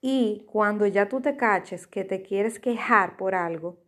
Y 0.00 0.46
cuando 0.50 0.86
ya 0.86 1.08
tú 1.08 1.20
te 1.20 1.36
caches 1.36 1.86
que 1.86 2.04
te 2.04 2.22
quieres 2.22 2.60
quejar 2.60 3.16
por 3.16 3.34
algo, 3.34 3.78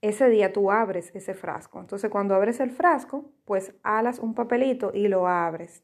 ese 0.00 0.28
día 0.28 0.52
tú 0.52 0.70
abres 0.70 1.14
ese 1.14 1.34
frasco. 1.34 1.80
Entonces 1.80 2.10
cuando 2.10 2.34
abres 2.34 2.60
el 2.60 2.70
frasco, 2.70 3.32
pues 3.44 3.74
alas 3.82 4.18
un 4.18 4.34
papelito 4.34 4.92
y 4.94 5.08
lo 5.08 5.26
abres. 5.26 5.82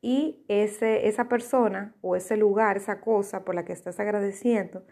Y 0.00 0.44
ese, 0.48 1.08
esa 1.08 1.28
persona 1.28 1.94
o 2.02 2.16
ese 2.16 2.36
lugar, 2.36 2.76
esa 2.76 3.00
cosa 3.00 3.44
por 3.44 3.54
la 3.54 3.64
que 3.64 3.72
estás 3.72 3.98
agradeciendo, 4.00 4.84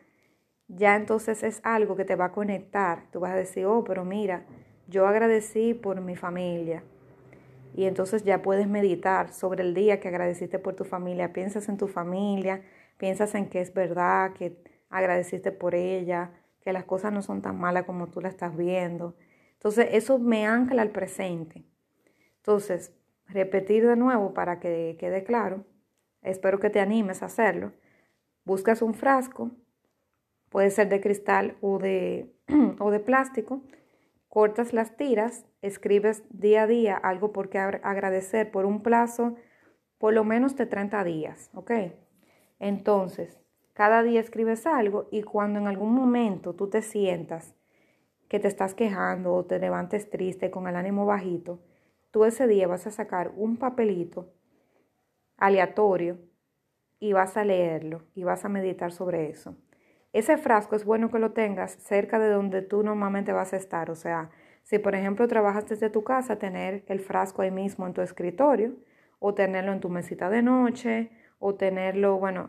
ya 0.69 0.97
entonces 0.97 1.43
es 1.43 1.61
algo 1.63 1.97
que 1.97 2.05
te 2.05 2.17
va 2.17 2.27
a 2.27 2.33
conectar. 2.33 3.11
Tú 3.13 3.21
vas 3.21 3.33
a 3.33 3.37
decir, 3.37 3.67
oh, 3.67 3.85
pero 3.85 4.05
mira, 4.05 4.45
yo 4.89 5.07
agradecí 5.07 5.75
por 5.75 6.01
mi 6.01 6.17
familia, 6.17 6.83
y 7.77 7.85
entonces 7.85 8.25
ya 8.25 8.41
puedes 8.41 8.67
meditar 8.67 9.33
sobre 9.35 9.63
el 9.63 9.75
día 9.75 10.01
que 10.01 10.09
agradeciste 10.09 10.59
por 10.59 10.75
tu 10.75 10.85
familia. 10.85 11.35
Piensas 11.35 11.69
en 11.69 11.77
tu 11.77 11.89
familia, 11.89 12.63
piensas 12.97 13.35
en 13.35 13.51
que 13.51 13.61
es 13.61 13.75
verdad, 13.75 14.33
que 14.33 14.57
agradeciste 14.89 15.53
por 15.53 15.75
ella, 15.75 16.31
que 16.63 16.73
las 16.73 16.85
cosas 16.85 17.13
no 17.13 17.21
son 17.21 17.43
tan 17.43 17.59
malas 17.61 17.85
como 17.85 18.07
tú 18.07 18.23
la 18.23 18.31
estás 18.31 18.57
viendo. 18.57 19.15
Entonces 19.53 19.89
eso 19.93 20.19
me 20.19 20.47
ancla 20.47 20.81
al 20.81 20.91
presente. 20.91 21.67
Entonces, 22.39 22.95
repetir 23.29 23.87
de 23.87 23.97
nuevo 23.97 24.35
para 24.35 24.61
que 24.61 24.97
quede 24.99 25.25
claro. 25.25 25.65
Espero 26.23 26.59
que 26.59 26.71
te 26.71 26.81
animes 26.81 27.23
a 27.23 27.27
hacerlo. 27.27 27.73
Buscas 28.45 28.83
un 28.83 28.95
frasco, 28.95 29.51
puede 30.49 30.71
ser 30.71 30.89
de 30.89 31.01
cristal 31.01 31.57
o 31.61 31.79
de, 31.79 32.33
o 32.79 32.91
de 32.91 33.01
plástico, 33.01 33.63
cortas 34.29 34.73
las 34.73 34.97
tiras, 34.97 35.47
escribes 35.63 36.23
día 36.31 36.63
a 36.63 36.67
día 36.67 36.97
algo 36.97 37.33
por 37.33 37.49
qué 37.49 37.59
agradecer 37.59 38.51
por 38.51 38.67
un 38.67 38.83
plazo 38.83 39.37
por 39.99 40.13
lo 40.13 40.25
menos 40.25 40.57
de 40.57 40.67
30 40.67 41.05
días, 41.05 41.51
¿ok? 41.55 41.71
Entonces, 42.59 43.41
cada 43.73 44.03
día 44.03 44.21
escribes 44.21 44.67
algo 44.67 45.09
y 45.11 45.23
cuando 45.23 45.59
en 45.59 45.67
algún 45.67 45.95
momento 45.95 46.55
tú 46.55 46.69
te 46.69 46.83
sientas 46.83 47.55
que 48.29 48.41
te 48.41 48.49
estás 48.49 48.75
quejando 48.75 49.35
o 49.35 49.45
te 49.45 49.59
levantes 49.59 50.11
triste 50.11 50.51
con 50.51 50.67
el 50.67 50.77
ánimo 50.77 51.07
bajito, 51.07 51.61
tú 52.17 52.25
ese 52.25 52.47
día 52.47 52.67
vas 52.67 52.87
a 52.87 52.91
sacar 52.91 53.31
un 53.37 53.59
papelito 53.59 54.33
aleatorio 55.37 56.17
y 56.99 57.13
vas 57.13 57.37
a 57.37 57.45
leerlo 57.45 58.05
y 58.15 58.25
vas 58.25 58.47
a 58.47 58.49
meditar 58.49 58.91
sobre 58.91 59.29
eso. 59.29 59.55
Ese 60.15 60.39
frasco 60.39 60.77
es 60.77 60.87
bueno 60.87 61.11
que 61.11 61.19
lo 61.19 61.33
tengas 61.33 61.73
cerca 61.73 62.19
de 62.19 62.31
donde 62.31 62.63
tú 62.63 62.83
normalmente 62.83 63.33
vas 63.33 63.53
a 63.53 63.59
estar. 63.59 63.91
O 63.91 63.95
sea, 63.95 64.31
si 64.63 64.79
por 64.79 64.95
ejemplo 64.95 65.29
trabajas 65.29 65.69
desde 65.69 65.91
tu 65.91 66.05
casa, 66.05 66.39
tener 66.39 66.85
el 66.87 67.01
frasco 67.01 67.43
ahí 67.43 67.51
mismo 67.51 67.87
en 67.87 67.93
tu 67.93 68.01
escritorio 68.01 68.73
o 69.19 69.35
tenerlo 69.35 69.75
en 69.75 69.81
tu 69.81 69.91
mesita 69.91 70.31
de 70.31 70.41
noche 70.41 71.11
o 71.39 71.55
tenerlo, 71.55 72.19
bueno, 72.19 72.49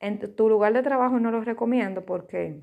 en 0.00 0.20
tu 0.34 0.48
lugar 0.48 0.72
de 0.72 0.82
trabajo 0.82 1.20
no 1.20 1.30
lo 1.30 1.42
recomiendo 1.42 2.06
porque 2.06 2.62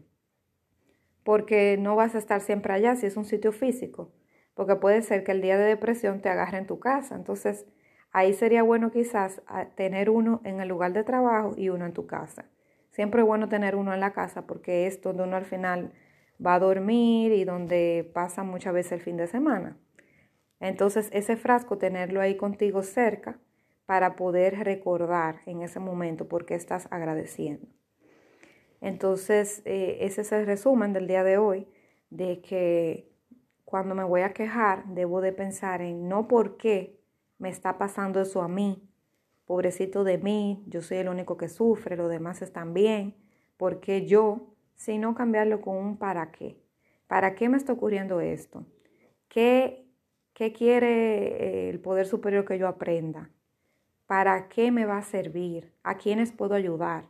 porque 1.23 1.77
no 1.77 1.95
vas 1.95 2.15
a 2.15 2.17
estar 2.17 2.41
siempre 2.41 2.73
allá 2.73 2.95
si 2.95 3.05
es 3.05 3.17
un 3.17 3.25
sitio 3.25 3.51
físico, 3.51 4.11
porque 4.59 4.75
puede 4.75 5.01
ser 5.03 5.23
que 5.23 5.31
el 5.31 5.41
día 5.41 5.57
de 5.57 5.63
depresión 5.63 6.19
te 6.19 6.27
agarre 6.27 6.57
en 6.57 6.67
tu 6.67 6.81
casa. 6.81 7.15
Entonces, 7.15 7.65
ahí 8.11 8.33
sería 8.33 8.61
bueno 8.61 8.91
quizás 8.91 9.41
ah, 9.47 9.67
tener 9.77 10.09
uno 10.09 10.41
en 10.43 10.59
el 10.59 10.67
lugar 10.67 10.91
de 10.91 11.05
trabajo 11.05 11.53
y 11.55 11.69
uno 11.69 11.85
en 11.85 11.93
tu 11.93 12.07
casa. 12.07 12.43
Siempre 12.89 13.21
es 13.21 13.25
bueno 13.25 13.47
tener 13.47 13.77
uno 13.77 13.93
en 13.93 14.01
la 14.01 14.11
casa 14.11 14.47
porque 14.47 14.85
es 14.85 15.01
donde 15.01 15.23
uno 15.23 15.37
al 15.37 15.45
final 15.45 15.93
va 16.45 16.55
a 16.55 16.59
dormir 16.59 17.31
y 17.31 17.45
donde 17.45 18.11
pasa 18.13 18.43
muchas 18.43 18.73
veces 18.73 18.91
el 18.91 18.99
fin 18.99 19.15
de 19.15 19.27
semana. 19.27 19.77
Entonces 20.59 21.09
ese 21.13 21.37
frasco 21.37 21.77
tenerlo 21.77 22.19
ahí 22.19 22.35
contigo 22.35 22.83
cerca 22.83 23.39
para 23.85 24.17
poder 24.17 24.65
recordar 24.65 25.39
en 25.45 25.61
ese 25.61 25.79
momento 25.79 26.27
por 26.27 26.45
qué 26.45 26.55
estás 26.55 26.89
agradeciendo. 26.91 27.65
Entonces 28.81 29.61
eh, 29.63 29.99
ese 30.01 30.19
es 30.19 30.33
el 30.33 30.45
resumen 30.45 30.91
del 30.91 31.07
día 31.07 31.23
de 31.23 31.37
hoy 31.37 31.65
de 32.09 32.41
que 32.41 33.09
cuando 33.69 33.93
me 33.93 34.03
voy 34.03 34.21
a 34.21 34.33
quejar 34.33 34.83
debo 34.87 35.21
de 35.21 35.31
pensar 35.31 35.83
en 35.83 36.09
no 36.09 36.27
por 36.27 36.57
qué 36.57 36.99
me 37.37 37.49
está 37.49 37.77
pasando 37.77 38.19
eso 38.19 38.41
a 38.41 38.47
mí, 38.47 38.89
pobrecito 39.45 40.03
de 40.03 40.17
mí, 40.17 40.63
yo 40.65 40.81
soy 40.81 40.97
el 40.97 41.07
único 41.07 41.37
que 41.37 41.49
sufre, 41.49 41.95
los 41.95 42.09
demás 42.09 42.41
están 42.41 42.73
bien, 42.73 43.15
¿por 43.57 43.79
qué 43.79 44.07
yo? 44.07 44.55
Sino 44.73 45.13
cambiarlo 45.13 45.61
con 45.61 45.77
un 45.77 45.97
para 45.97 46.31
qué. 46.31 46.59
¿Para 47.05 47.35
qué 47.35 47.47
me 47.47 47.57
está 47.57 47.73
ocurriendo 47.73 48.21
esto? 48.21 48.65
¿Qué, 49.27 49.85
qué 50.33 50.51
quiere 50.51 51.67
eh, 51.67 51.69
el 51.69 51.79
poder 51.79 52.07
superior 52.07 52.45
que 52.45 52.57
yo 52.57 52.67
aprenda? 52.67 53.29
¿Para 54.07 54.49
qué 54.49 54.71
me 54.71 54.85
va 54.85 54.97
a 54.97 55.03
servir? 55.03 55.75
¿A 55.83 55.97
quiénes 55.97 56.31
puedo 56.31 56.55
ayudar? 56.55 57.05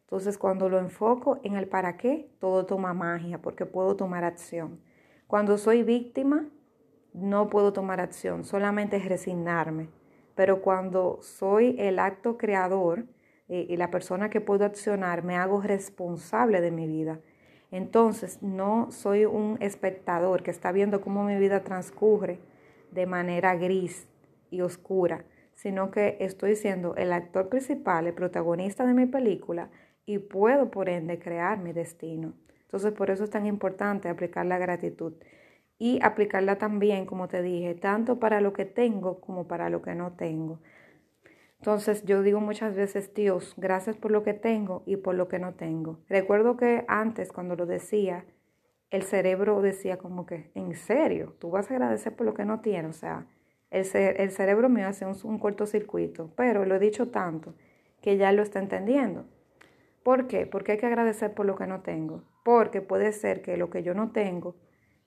Entonces, 0.00 0.36
cuando 0.36 0.68
lo 0.68 0.80
enfoco 0.80 1.38
en 1.44 1.54
el 1.54 1.68
para 1.68 1.96
qué, 1.96 2.28
todo 2.40 2.66
toma 2.66 2.92
magia 2.92 3.40
porque 3.40 3.66
puedo 3.66 3.94
tomar 3.94 4.24
acción. 4.24 4.80
Cuando 5.32 5.56
soy 5.56 5.82
víctima, 5.82 6.46
no 7.14 7.48
puedo 7.48 7.72
tomar 7.72 8.02
acción, 8.02 8.44
solamente 8.44 8.98
es 8.98 9.06
resignarme. 9.06 9.88
Pero 10.34 10.60
cuando 10.60 11.20
soy 11.22 11.74
el 11.78 12.00
acto 12.00 12.36
creador 12.36 13.06
eh, 13.48 13.64
y 13.66 13.78
la 13.78 13.90
persona 13.90 14.28
que 14.28 14.42
puedo 14.42 14.66
accionar, 14.66 15.24
me 15.24 15.36
hago 15.36 15.62
responsable 15.62 16.60
de 16.60 16.70
mi 16.70 16.86
vida. 16.86 17.18
Entonces, 17.70 18.42
no 18.42 18.90
soy 18.90 19.24
un 19.24 19.56
espectador 19.62 20.42
que 20.42 20.50
está 20.50 20.70
viendo 20.70 21.00
cómo 21.00 21.24
mi 21.24 21.36
vida 21.38 21.64
transcurre 21.64 22.38
de 22.90 23.06
manera 23.06 23.56
gris 23.56 24.06
y 24.50 24.60
oscura, 24.60 25.24
sino 25.54 25.90
que 25.90 26.18
estoy 26.20 26.56
siendo 26.56 26.94
el 26.96 27.10
actor 27.10 27.48
principal, 27.48 28.06
el 28.06 28.12
protagonista 28.12 28.84
de 28.84 28.92
mi 28.92 29.06
película 29.06 29.70
y 30.04 30.18
puedo 30.18 30.70
por 30.70 30.90
ende 30.90 31.18
crear 31.18 31.58
mi 31.58 31.72
destino. 31.72 32.34
Entonces, 32.72 32.92
por 32.92 33.10
eso 33.10 33.24
es 33.24 33.28
tan 33.28 33.44
importante 33.44 34.08
aplicar 34.08 34.46
la 34.46 34.56
gratitud 34.56 35.12
y 35.78 35.98
aplicarla 36.02 36.56
también, 36.56 37.04
como 37.04 37.28
te 37.28 37.42
dije, 37.42 37.74
tanto 37.74 38.18
para 38.18 38.40
lo 38.40 38.54
que 38.54 38.64
tengo 38.64 39.20
como 39.20 39.46
para 39.46 39.68
lo 39.68 39.82
que 39.82 39.94
no 39.94 40.12
tengo. 40.12 40.58
Entonces 41.58 42.02
yo 42.06 42.22
digo 42.22 42.40
muchas 42.40 42.74
veces, 42.74 43.12
Dios, 43.12 43.52
gracias 43.58 43.96
por 43.96 44.10
lo 44.10 44.22
que 44.22 44.32
tengo 44.32 44.84
y 44.86 44.96
por 44.96 45.14
lo 45.16 45.28
que 45.28 45.38
no 45.38 45.52
tengo. 45.52 45.98
Recuerdo 46.08 46.56
que 46.56 46.86
antes 46.88 47.30
cuando 47.30 47.56
lo 47.56 47.66
decía, 47.66 48.24
el 48.90 49.02
cerebro 49.02 49.60
decía 49.60 49.98
como 49.98 50.24
que, 50.24 50.50
¿en 50.54 50.74
serio? 50.74 51.34
¿Tú 51.38 51.50
vas 51.50 51.70
a 51.70 51.74
agradecer 51.74 52.16
por 52.16 52.24
lo 52.24 52.32
que 52.32 52.46
no 52.46 52.60
tienes? 52.60 52.96
O 52.96 52.98
sea, 52.98 53.26
el, 53.70 53.84
cerebro 54.30 54.70
me 54.70 54.84
hace 54.84 55.04
un 55.04 55.38
cortocircuito, 55.38 56.30
pero 56.36 56.64
lo 56.64 56.76
he 56.76 56.78
dicho 56.78 57.10
tanto 57.10 57.54
que 58.00 58.16
ya 58.16 58.32
lo 58.32 58.42
está 58.42 58.60
entendiendo. 58.60 59.26
¿Por 60.02 60.26
qué? 60.26 60.46
Porque 60.46 60.72
hay 60.72 60.78
que 60.78 60.86
agradecer 60.86 61.34
por 61.34 61.46
lo 61.46 61.56
que 61.56 61.66
no 61.66 61.82
tengo. 61.82 62.24
Porque 62.44 62.80
puede 62.80 63.12
ser 63.12 63.42
que 63.42 63.56
lo 63.56 63.70
que 63.70 63.82
yo 63.82 63.94
no 63.94 64.10
tengo 64.10 64.56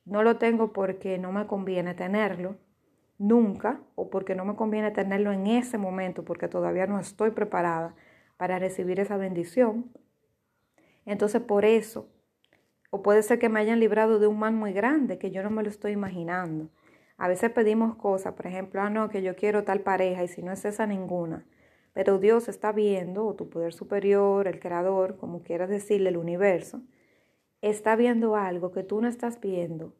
no 0.05 0.21
lo 0.21 0.37
tengo 0.37 0.71
porque 0.71 1.17
no 1.17 1.31
me 1.31 1.47
conviene 1.47 1.95
tenerlo 1.95 2.57
nunca 3.17 3.81
o 3.95 4.09
porque 4.09 4.35
no 4.35 4.45
me 4.45 4.55
conviene 4.55 4.91
tenerlo 4.91 5.31
en 5.31 5.47
ese 5.47 5.77
momento 5.79 6.23
porque 6.23 6.47
todavía 6.47 6.85
no 6.85 6.99
estoy 6.99 7.31
preparada 7.31 7.95
para 8.37 8.59
recibir 8.59 8.99
esa 8.99 9.17
bendición. 9.17 9.91
Entonces 11.05 11.41
por 11.41 11.65
eso, 11.65 12.07
o 12.91 13.01
puede 13.01 13.23
ser 13.23 13.39
que 13.39 13.49
me 13.49 13.59
hayan 13.59 13.79
librado 13.79 14.19
de 14.19 14.27
un 14.27 14.37
mal 14.37 14.53
muy 14.53 14.73
grande 14.73 15.17
que 15.17 15.31
yo 15.31 15.41
no 15.41 15.49
me 15.49 15.63
lo 15.63 15.69
estoy 15.69 15.93
imaginando. 15.93 16.69
A 17.17 17.27
veces 17.27 17.49
pedimos 17.51 17.95
cosas, 17.95 18.33
por 18.33 18.45
ejemplo, 18.45 18.81
ah, 18.81 18.89
no, 18.89 19.09
que 19.09 19.23
yo 19.23 19.35
quiero 19.35 19.63
tal 19.63 19.79
pareja 19.79 20.23
y 20.23 20.27
si 20.27 20.43
no 20.43 20.51
es 20.51 20.65
esa 20.65 20.85
ninguna. 20.85 21.45
Pero 21.95 22.19
Dios 22.19 22.49
está 22.49 22.73
viendo, 22.73 23.25
o 23.25 23.35
tu 23.35 23.49
poder 23.49 23.73
superior, 23.73 24.49
el 24.49 24.59
creador, 24.59 25.15
como 25.15 25.43
quieras 25.43 25.69
decirle, 25.69 26.09
el 26.09 26.17
universo, 26.17 26.81
está 27.61 27.95
viendo 27.95 28.35
algo 28.35 28.73
que 28.73 28.83
tú 28.83 28.99
no 28.99 29.07
estás 29.07 29.39
viendo, 29.39 29.95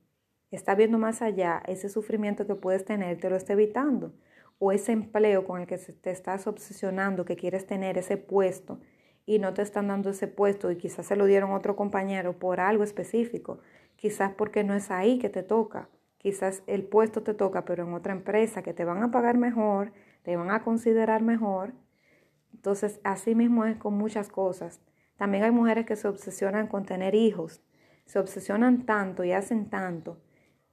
está 0.51 0.75
viendo 0.75 0.97
más 0.97 1.21
allá, 1.21 1.63
ese 1.67 1.87
sufrimiento 1.87 2.45
que 2.47 2.55
puedes 2.55 2.83
tener 2.83 3.17
te 3.17 3.29
lo 3.29 3.37
está 3.37 3.53
evitando. 3.53 4.11
O 4.59 4.73
ese 4.73 4.91
empleo 4.91 5.45
con 5.45 5.61
el 5.61 5.67
que 5.67 5.77
te 5.77 6.11
estás 6.11 6.47
obsesionando, 6.47 7.23
que 7.23 7.37
quieres 7.37 7.65
tener 7.65 7.97
ese 7.97 8.17
puesto 8.17 8.81
y 9.25 9.39
no 9.39 9.53
te 9.53 9.61
están 9.61 9.87
dando 9.87 10.09
ese 10.09 10.27
puesto 10.27 10.71
y 10.71 10.77
quizás 10.77 11.05
se 11.05 11.15
lo 11.15 11.25
dieron 11.25 11.53
otro 11.53 11.77
compañero 11.77 12.37
por 12.37 12.59
algo 12.59 12.83
específico, 12.83 13.59
quizás 13.95 14.33
porque 14.33 14.65
no 14.65 14.73
es 14.73 14.91
ahí 14.91 15.17
que 15.17 15.29
te 15.29 15.43
toca, 15.43 15.87
quizás 16.17 16.61
el 16.67 16.83
puesto 16.83 17.23
te 17.23 17.33
toca 17.33 17.63
pero 17.63 17.83
en 17.83 17.93
otra 17.93 18.11
empresa 18.11 18.63
que 18.63 18.73
te 18.73 18.83
van 18.83 19.01
a 19.01 19.11
pagar 19.11 19.37
mejor, 19.37 19.93
te 20.23 20.35
van 20.35 20.51
a 20.51 20.61
considerar 20.61 21.21
mejor. 21.21 21.73
Entonces, 22.65 22.99
así 23.03 23.35
mismo 23.35 23.63
es 23.65 23.77
con 23.77 23.93
muchas 23.93 24.27
cosas. 24.27 24.81
También 25.17 25.43
hay 25.43 25.51
mujeres 25.51 25.85
que 25.85 25.95
se 25.95 26.07
obsesionan 26.07 26.65
con 26.65 26.83
tener 26.83 27.13
hijos, 27.13 27.61
se 28.05 28.17
obsesionan 28.17 28.87
tanto 28.87 29.23
y 29.23 29.33
hacen 29.33 29.69
tanto, 29.69 30.17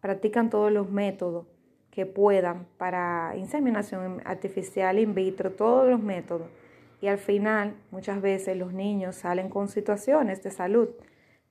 practican 0.01 0.49
todos 0.49 0.73
los 0.73 0.91
métodos 0.91 1.49
que 1.91 2.07
puedan 2.07 2.67
para 2.79 3.35
inseminación 3.37 4.23
artificial, 4.25 4.99
in 4.99 5.15
vitro, 5.15 5.53
todos 5.53 5.87
los 5.91 6.01
métodos. 6.01 6.49
Y 7.03 7.09
al 7.09 7.19
final, 7.19 7.75
muchas 7.91 8.23
veces 8.23 8.57
los 8.57 8.73
niños 8.73 9.17
salen 9.17 9.51
con 9.51 9.69
situaciones 9.69 10.43
de 10.43 10.51
salud 10.51 10.89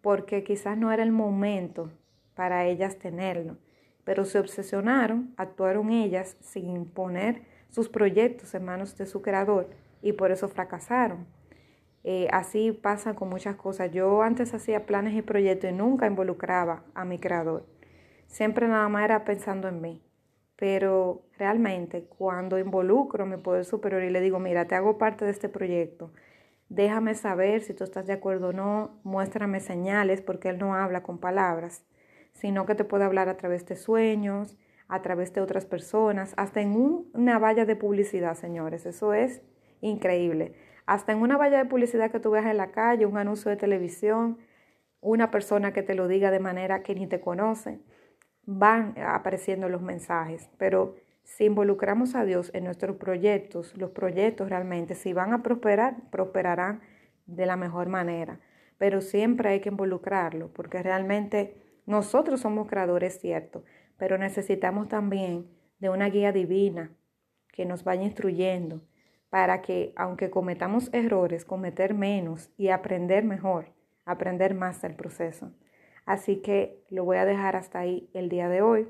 porque 0.01 0.43
quizás 0.43 0.75
no 0.75 0.91
era 0.91 1.03
el 1.03 1.11
momento 1.11 1.91
para 2.33 2.65
ellas 2.65 2.97
tenerlo, 2.97 3.57
pero 4.03 4.25
se 4.25 4.39
obsesionaron, 4.39 5.35
actuaron 5.37 5.91
ellas 5.91 6.35
sin 6.39 6.85
poner 6.85 7.43
sus 7.69 7.89
proyectos 7.89 8.55
en 8.55 8.65
manos 8.65 8.97
de 8.97 9.05
su 9.05 9.21
creador 9.21 9.69
y 10.01 10.13
por 10.13 10.31
eso 10.31 10.47
fracasaron. 10.47 11.27
Eh, 12.03 12.27
así 12.31 12.71
pasa 12.71 13.15
con 13.15 13.29
muchas 13.29 13.55
cosas. 13.55 13.91
Yo 13.91 14.23
antes 14.23 14.53
hacía 14.53 14.85
planes 14.85 15.13
y 15.15 15.21
proyectos 15.21 15.69
y 15.69 15.73
nunca 15.73 16.07
involucraba 16.07 16.83
a 16.93 17.05
mi 17.05 17.19
creador. 17.19 17.65
Siempre 18.27 18.67
nada 18.67 18.87
más 18.89 19.05
era 19.05 19.23
pensando 19.23 19.67
en 19.67 19.81
mí. 19.81 20.01
Pero 20.55 21.23
realmente 21.37 22.03
cuando 22.05 22.59
involucro 22.59 23.23
a 23.23 23.27
mi 23.27 23.37
poder 23.37 23.65
superior 23.65 24.03
y 24.03 24.11
le 24.11 24.21
digo, 24.21 24.39
mira, 24.39 24.67
te 24.67 24.75
hago 24.75 24.97
parte 24.97 25.25
de 25.25 25.31
este 25.31 25.49
proyecto, 25.49 26.13
déjame 26.69 27.15
saber 27.15 27.61
si 27.61 27.73
tú 27.73 27.83
estás 27.83 28.05
de 28.05 28.13
acuerdo 28.13 28.49
o 28.49 28.53
no, 28.53 28.99
muéstrame 29.03 29.59
señales, 29.59 30.21
porque 30.21 30.49
él 30.49 30.59
no 30.59 30.75
habla 30.75 31.01
con 31.01 31.17
palabras, 31.17 31.83
sino 32.33 32.67
que 32.67 32.75
te 32.75 32.83
puede 32.83 33.05
hablar 33.05 33.27
a 33.27 33.37
través 33.37 33.65
de 33.65 33.75
sueños, 33.75 34.55
a 34.87 35.01
través 35.01 35.33
de 35.33 35.41
otras 35.41 35.65
personas, 35.65 36.33
hasta 36.37 36.61
en 36.61 37.07
una 37.13 37.39
valla 37.39 37.65
de 37.65 37.75
publicidad, 37.75 38.35
señores. 38.35 38.85
Eso 38.85 39.13
es 39.13 39.41
increíble 39.81 40.53
hasta 40.91 41.13
en 41.13 41.19
una 41.19 41.37
valla 41.37 41.57
de 41.57 41.69
publicidad 41.69 42.11
que 42.11 42.19
tú 42.19 42.31
veas 42.31 42.45
en 42.45 42.57
la 42.57 42.71
calle, 42.71 43.05
un 43.05 43.17
anuncio 43.17 43.49
de 43.49 43.57
televisión, 43.57 44.39
una 44.99 45.31
persona 45.31 45.71
que 45.71 45.83
te 45.83 45.95
lo 45.95 46.09
diga 46.09 46.31
de 46.31 46.39
manera 46.39 46.83
que 46.83 46.95
ni 46.95 47.07
te 47.07 47.21
conoce, 47.21 47.79
van 48.45 48.95
apareciendo 48.99 49.69
los 49.69 49.81
mensajes. 49.81 50.49
Pero 50.57 50.95
si 51.23 51.45
involucramos 51.45 52.13
a 52.15 52.25
Dios 52.25 52.51
en 52.53 52.65
nuestros 52.65 52.97
proyectos, 52.97 53.75
los 53.77 53.91
proyectos 53.91 54.49
realmente, 54.49 54.95
si 54.95 55.13
van 55.13 55.31
a 55.31 55.41
prosperar, 55.43 55.95
prosperarán 56.09 56.81
de 57.25 57.45
la 57.45 57.55
mejor 57.55 57.87
manera. 57.87 58.41
Pero 58.77 58.99
siempre 58.99 59.49
hay 59.49 59.59
que 59.61 59.69
involucrarlo, 59.69 60.51
porque 60.51 60.83
realmente 60.83 61.55
nosotros 61.85 62.41
somos 62.41 62.67
creadores, 62.67 63.19
cierto, 63.19 63.63
pero 63.97 64.17
necesitamos 64.17 64.89
también 64.89 65.47
de 65.79 65.89
una 65.89 66.09
guía 66.09 66.31
divina 66.31 66.91
que 67.53 67.65
nos 67.65 67.83
vaya 67.83 68.03
instruyendo, 68.03 68.81
para 69.31 69.61
que, 69.61 69.93
aunque 69.95 70.29
cometamos 70.29 70.93
errores, 70.93 71.45
cometer 71.45 71.93
menos 71.93 72.51
y 72.57 72.67
aprender 72.67 73.23
mejor, 73.23 73.71
aprender 74.05 74.53
más 74.53 74.81
del 74.81 74.93
proceso. 74.93 75.53
Así 76.05 76.41
que 76.41 76.83
lo 76.89 77.05
voy 77.05 77.15
a 77.15 77.25
dejar 77.25 77.55
hasta 77.55 77.79
ahí 77.79 78.09
el 78.13 78.27
día 78.27 78.49
de 78.49 78.61
hoy. 78.61 78.89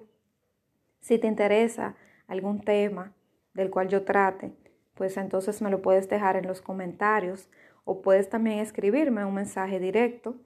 Si 0.99 1.19
te 1.19 1.27
interesa 1.27 1.95
algún 2.27 2.60
tema 2.60 3.13
del 3.54 3.69
cual 3.69 3.88
yo 3.88 4.04
trate, 4.04 4.51
pues 4.95 5.15
entonces 5.15 5.62
me 5.62 5.69
lo 5.69 5.84
puedes 5.84 6.10
dejar 6.10 6.36
en 6.38 6.47
los 6.47 6.60
comentarios 6.60 7.47
o 7.86 8.01
puedes 8.01 8.27
también 8.27 8.58
escribirme 8.58 9.23
un 9.23 9.36
mensaje 9.36 9.80
directo. 9.80 10.38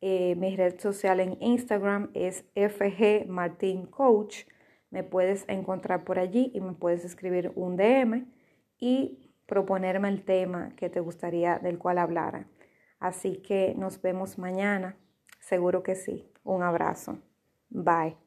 Eh, 0.00 0.36
mi 0.36 0.56
red 0.56 0.80
social 0.80 1.20
en 1.20 1.36
Instagram 1.42 2.10
es 2.14 2.46
FG. 2.54 3.26
Me 4.90 5.02
puedes 5.02 5.44
encontrar 5.48 6.04
por 6.04 6.18
allí 6.18 6.50
y 6.54 6.62
me 6.62 6.72
puedes 6.72 7.04
escribir 7.04 7.52
un 7.56 7.76
DM 7.76 8.24
y 8.78 9.23
proponerme 9.46 10.08
el 10.08 10.24
tema 10.24 10.74
que 10.76 10.90
te 10.90 11.00
gustaría 11.00 11.58
del 11.58 11.78
cual 11.78 11.98
hablara. 11.98 12.48
Así 12.98 13.42
que 13.42 13.74
nos 13.76 14.00
vemos 14.00 14.38
mañana. 14.38 14.96
Seguro 15.40 15.82
que 15.82 15.94
sí. 15.94 16.30
Un 16.42 16.62
abrazo. 16.62 17.18
Bye. 17.70 18.23